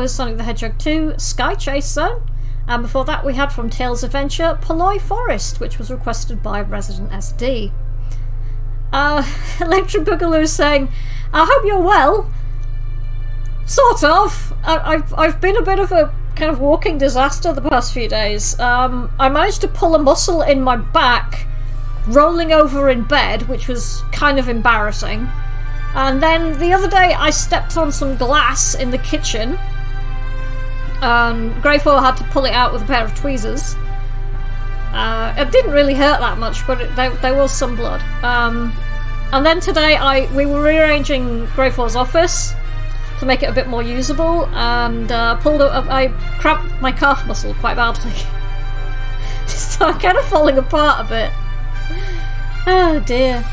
Was 0.00 0.14
Sonic 0.14 0.38
the 0.38 0.44
Hedgehog 0.44 0.78
2 0.78 1.16
Sky 1.18 1.54
Chase 1.54 1.86
Zone. 1.86 2.22
And 2.66 2.82
before 2.82 3.04
that, 3.04 3.22
we 3.22 3.34
had 3.34 3.52
from 3.52 3.68
Tails 3.68 4.02
Adventure 4.02 4.58
Poloy 4.62 4.98
Forest, 4.98 5.60
which 5.60 5.76
was 5.76 5.90
requested 5.90 6.42
by 6.42 6.62
Resident 6.62 7.10
SD. 7.10 7.70
Uh, 8.94 9.22
Electric 9.60 10.04
Boogaloo 10.04 10.40
is 10.40 10.54
saying, 10.54 10.90
I 11.34 11.44
hope 11.44 11.66
you're 11.66 11.82
well. 11.82 12.32
Sort 13.66 14.02
of. 14.02 14.54
I, 14.64 14.94
I've, 14.94 15.12
I've 15.18 15.38
been 15.38 15.58
a 15.58 15.62
bit 15.62 15.78
of 15.78 15.92
a 15.92 16.14
kind 16.34 16.50
of 16.50 16.60
walking 16.60 16.96
disaster 16.96 17.52
the 17.52 17.60
past 17.60 17.92
few 17.92 18.08
days. 18.08 18.58
Um, 18.58 19.12
I 19.18 19.28
managed 19.28 19.60
to 19.60 19.68
pull 19.68 19.94
a 19.94 19.98
muscle 19.98 20.40
in 20.40 20.62
my 20.62 20.76
back, 20.76 21.46
rolling 22.06 22.52
over 22.54 22.88
in 22.88 23.02
bed, 23.02 23.46
which 23.50 23.68
was 23.68 24.02
kind 24.12 24.38
of 24.38 24.48
embarrassing. 24.48 25.28
And 25.94 26.22
then 26.22 26.58
the 26.58 26.72
other 26.72 26.88
day, 26.88 27.12
I 27.12 27.28
stepped 27.28 27.76
on 27.76 27.92
some 27.92 28.16
glass 28.16 28.74
in 28.74 28.90
the 28.90 28.98
kitchen. 28.98 29.58
And 31.02 31.60
Grey 31.62 31.78
4 31.78 32.00
had 32.00 32.16
to 32.16 32.24
pull 32.24 32.44
it 32.44 32.52
out 32.52 32.72
with 32.72 32.82
a 32.82 32.86
pair 32.86 33.04
of 33.04 33.14
tweezers. 33.14 33.74
Uh, 34.92 35.34
it 35.38 35.50
didn't 35.52 35.70
really 35.70 35.94
hurt 35.94 36.20
that 36.20 36.38
much, 36.38 36.66
but 36.66 36.80
it, 36.80 36.94
there, 36.96 37.10
there 37.10 37.34
was 37.34 37.52
some 37.52 37.76
blood. 37.76 38.02
Um, 38.24 38.72
and 39.32 39.46
then 39.46 39.60
today, 39.60 39.96
I 39.96 40.32
we 40.34 40.44
were 40.44 40.60
rearranging 40.60 41.46
Greyfall's 41.54 41.94
office 41.94 42.52
to 43.20 43.26
make 43.26 43.42
it 43.42 43.46
a 43.46 43.52
bit 43.52 43.68
more 43.68 43.82
usable, 43.82 44.46
and 44.46 45.12
uh, 45.12 45.36
pulled. 45.36 45.62
I 45.62 46.08
cramped 46.40 46.80
my 46.80 46.90
calf 46.90 47.24
muscle 47.26 47.54
quite 47.54 47.76
badly, 47.76 48.10
so 49.46 49.86
I'm 49.86 50.00
kind 50.00 50.18
of 50.18 50.24
falling 50.26 50.58
apart 50.58 51.06
a 51.06 51.08
bit. 51.08 51.32
Oh 52.66 53.00
dear. 53.06 53.44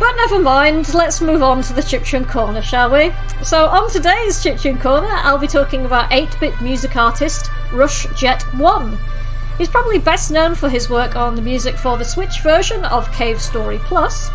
But 0.00 0.16
never 0.16 0.38
mind, 0.38 0.94
let's 0.94 1.20
move 1.20 1.42
on 1.42 1.62
to 1.62 1.74
the 1.74 1.82
Chiptune 1.82 2.26
Corner, 2.26 2.62
shall 2.62 2.90
we? 2.90 3.12
So, 3.44 3.66
on 3.66 3.90
today's 3.90 4.42
Chiptune 4.42 4.80
Corner, 4.80 5.10
I'll 5.10 5.36
be 5.36 5.46
talking 5.46 5.84
about 5.84 6.10
8 6.10 6.40
bit 6.40 6.58
music 6.62 6.96
artist 6.96 7.50
Rush 7.70 8.06
Jet 8.18 8.42
1. 8.54 8.98
He's 9.58 9.68
probably 9.68 9.98
best 9.98 10.30
known 10.30 10.54
for 10.54 10.70
his 10.70 10.88
work 10.88 11.16
on 11.16 11.34
the 11.34 11.42
music 11.42 11.76
for 11.76 11.98
the 11.98 12.04
Switch 12.06 12.40
version 12.40 12.82
of 12.86 13.12
Cave 13.12 13.42
Story 13.42 13.78
Plus, 13.80 14.30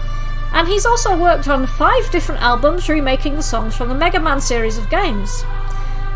and 0.53 0.67
he's 0.67 0.85
also 0.85 1.19
worked 1.19 1.47
on 1.47 1.65
five 1.65 2.11
different 2.11 2.43
albums 2.43 2.87
remaking 2.87 3.33
the 3.33 3.41
songs 3.41 3.75
from 3.75 3.89
the 3.89 3.95
Mega 3.95 4.19
Man 4.19 4.39
series 4.39 4.77
of 4.77 4.87
games. 4.91 5.43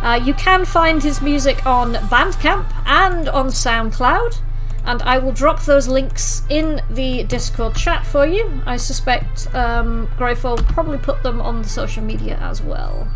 Uh, 0.03 0.21
you 0.23 0.35
can 0.35 0.63
find 0.63 1.01
his 1.01 1.23
music 1.23 1.65
on 1.65 1.95
Bandcamp 1.95 2.71
and 2.85 3.27
on 3.27 3.47
SoundCloud, 3.47 4.39
and 4.85 5.01
I 5.03 5.17
will 5.17 5.31
drop 5.31 5.63
those 5.63 5.87
links 5.87 6.43
in 6.49 6.81
the 6.89 7.23
Discord 7.23 7.75
chat 7.75 8.05
for 8.05 8.25
you. 8.25 8.61
I 8.65 8.77
suspect 8.77 9.53
um, 9.53 10.07
Greyfall 10.17 10.57
will 10.57 10.65
probably 10.65 10.97
put 10.97 11.21
them 11.23 11.41
on 11.41 11.61
the 11.61 11.69
social 11.69 12.03
media 12.03 12.37
as 12.41 12.61
well. 12.61 13.07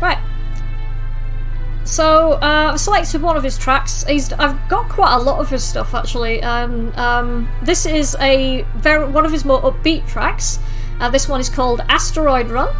Right. 0.00 0.18
So 1.84 2.32
uh, 2.34 2.70
I've 2.72 2.80
selected 2.80 3.22
one 3.22 3.36
of 3.36 3.42
his 3.44 3.56
tracks. 3.58 4.04
He's 4.04 4.32
I've 4.32 4.68
got 4.68 4.88
quite 4.88 5.14
a 5.14 5.18
lot 5.18 5.38
of 5.38 5.48
his 5.50 5.62
stuff 5.62 5.94
actually. 5.94 6.42
Um, 6.42 6.92
um, 6.96 7.48
this 7.62 7.86
is 7.86 8.16
a 8.20 8.62
very 8.76 9.08
one 9.08 9.24
of 9.24 9.32
his 9.32 9.44
more 9.44 9.60
upbeat 9.62 10.06
tracks. 10.08 10.58
Uh, 11.00 11.10
this 11.10 11.28
one 11.28 11.40
is 11.40 11.48
called 11.48 11.80
Asteroid 11.88 12.50
Run. 12.50 12.74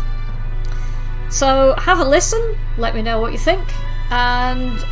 So 1.31 1.75
have 1.79 1.99
a 1.99 2.05
listen. 2.05 2.57
Let 2.79 2.95
me 2.95 3.03
know 3.03 3.21
what 3.21 3.33
you 3.33 3.39
think, 3.39 3.63
and 4.11 4.85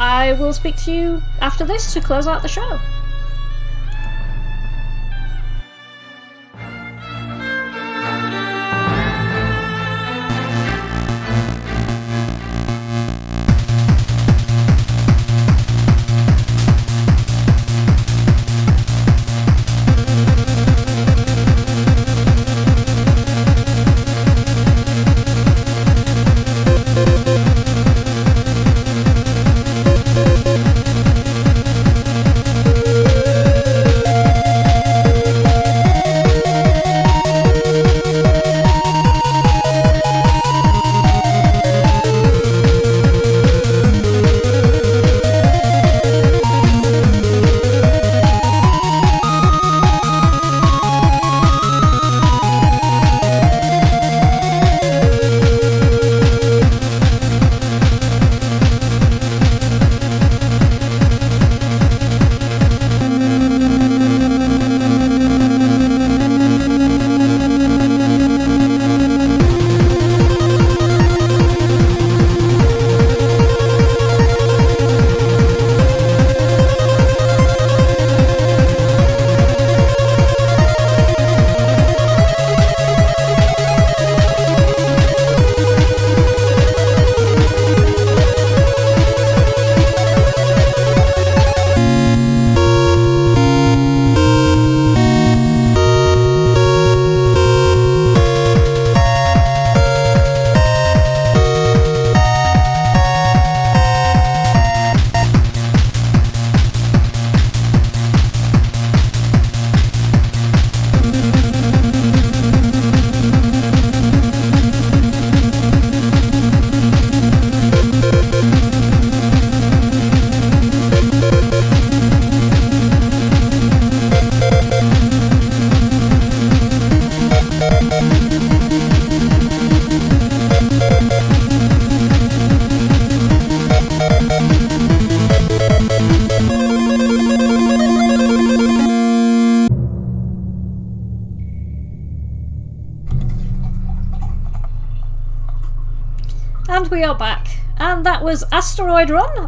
I 0.00 0.32
will 0.38 0.52
speak 0.52 0.76
to 0.84 0.92
you 0.92 1.22
after 1.40 1.64
this 1.64 1.92
to 1.94 2.00
close 2.00 2.26
out 2.26 2.42
the 2.42 2.48
show. 2.48 2.80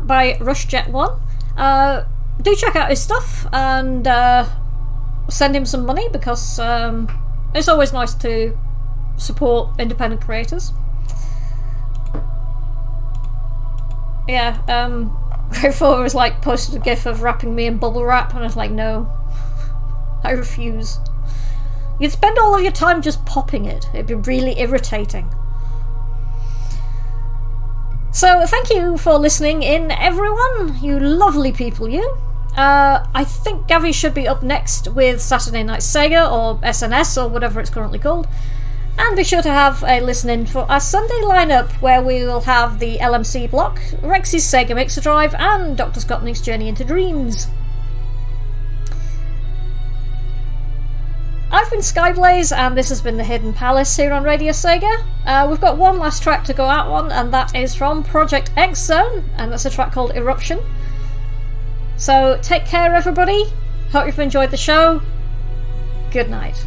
By 0.01 0.35
RushJet1. 0.35 1.21
Uh, 1.57 2.05
do 2.43 2.55
check 2.57 2.77
out 2.77 2.91
his 2.91 3.03
stuff 3.03 3.47
and 3.53 4.07
uh, 4.07 4.47
send 5.29 5.55
him 5.55 5.65
some 5.65 5.87
money 5.87 6.09
because 6.09 6.59
um, 6.59 7.09
it's 7.55 7.69
always 7.69 7.93
nice 7.93 8.15
to 8.15 8.57
support 9.17 9.79
independent 9.79 10.23
creators. 10.23 10.73
Yeah, 14.29 14.59
um, 14.69 15.17
was 15.81 16.15
like 16.15 16.41
posted 16.43 16.77
a 16.77 16.79
gif 16.79 17.07
of 17.07 17.23
wrapping 17.23 17.55
me 17.55 17.67
in 17.67 17.79
bubble 17.79 18.05
wrap, 18.05 18.31
and 18.31 18.41
I 18.41 18.43
was 18.43 18.57
like, 18.57 18.71
no, 18.71 19.11
I 20.25 20.31
refuse. 20.31 20.99
You'd 22.01 22.13
spend 22.13 22.39
all 22.39 22.55
of 22.57 22.63
your 22.63 22.73
time 22.73 23.03
just 23.03 23.25
popping 23.25 23.67
it. 23.67 23.89
It'd 23.95 24.07
be 24.07 24.15
really 24.15 24.59
irritating. 24.59 25.33
So, 28.15 28.47
thank 28.47 28.71
you 28.71 28.97
for 28.97 29.19
listening 29.19 29.65
in, 29.65 29.91
everyone. 29.91 30.79
You 30.81 31.01
lovely 31.01 31.51
people, 31.51 31.89
you. 31.89 32.17
Uh, 32.57 33.05
I 33.13 33.25
think 33.25 33.67
Gavi 33.67 33.93
should 33.93 34.15
be 34.15 34.29
up 34.29 34.41
next 34.41 34.87
with 34.87 35.21
Saturday 35.21 35.65
Night 35.65 35.81
Sega 35.81 36.31
or 36.31 36.55
SNS 36.59 37.21
or 37.21 37.27
whatever 37.29 37.59
it's 37.59 37.71
currently 37.71 37.99
called. 37.99 38.29
And 38.99 39.17
be 39.17 39.25
sure 39.25 39.43
to 39.43 39.51
have 39.51 39.83
a 39.83 39.99
listen 39.99 40.31
in 40.31 40.47
for 40.47 40.61
our 40.71 40.79
Sunday 40.79 41.23
lineup 41.25 41.73
where 41.83 42.03
we 42.03 42.25
will 42.25 42.43
have 42.43 42.79
the 42.79 42.99
LMC 42.99 43.51
block, 43.51 43.81
Rex's 44.01 44.45
Sega 44.45 44.77
Mixer 44.77 45.01
Drive, 45.01 45.35
and 45.35 45.77
Dr. 45.77 45.99
Scottnick's 45.99 46.41
Journey 46.41 46.69
into 46.69 46.85
Dreams. 46.85 47.49
I've 51.55 51.71
been 51.71 51.83
Skyblaze, 51.83 52.51
and 52.51 52.77
this 52.77 52.89
has 52.89 53.01
been 53.01 53.17
the 53.17 53.23
Hidden 53.23 53.53
Palace 53.53 53.97
here 53.97 54.13
on 54.13 54.25
Radio 54.25 54.51
Sega. 54.51 55.07
Uh, 55.25 55.47
we've 55.49 55.61
got 55.61 55.79
one 55.79 56.01
last 56.01 56.21
track 56.21 56.43
to 56.47 56.53
go 56.53 56.65
out 56.65 56.89
on, 56.89 57.13
and 57.13 57.33
that 57.33 57.55
is 57.55 57.77
from 57.77 58.03
Project 58.03 58.51
X 58.57 58.81
Zone, 58.81 59.25
and 59.37 59.53
that's 59.53 59.65
a 59.65 59.71
track 59.71 59.93
called 59.93 60.11
Eruption. 60.17 60.61
So 61.97 62.41
take 62.43 62.67
care, 62.67 62.93
everybody. 62.93 63.45
Hope 63.93 64.07
you've 64.07 64.19
enjoyed 64.19 64.51
the 64.51 64.57
show. 64.57 65.01
Good 66.11 66.29
night. 66.29 66.67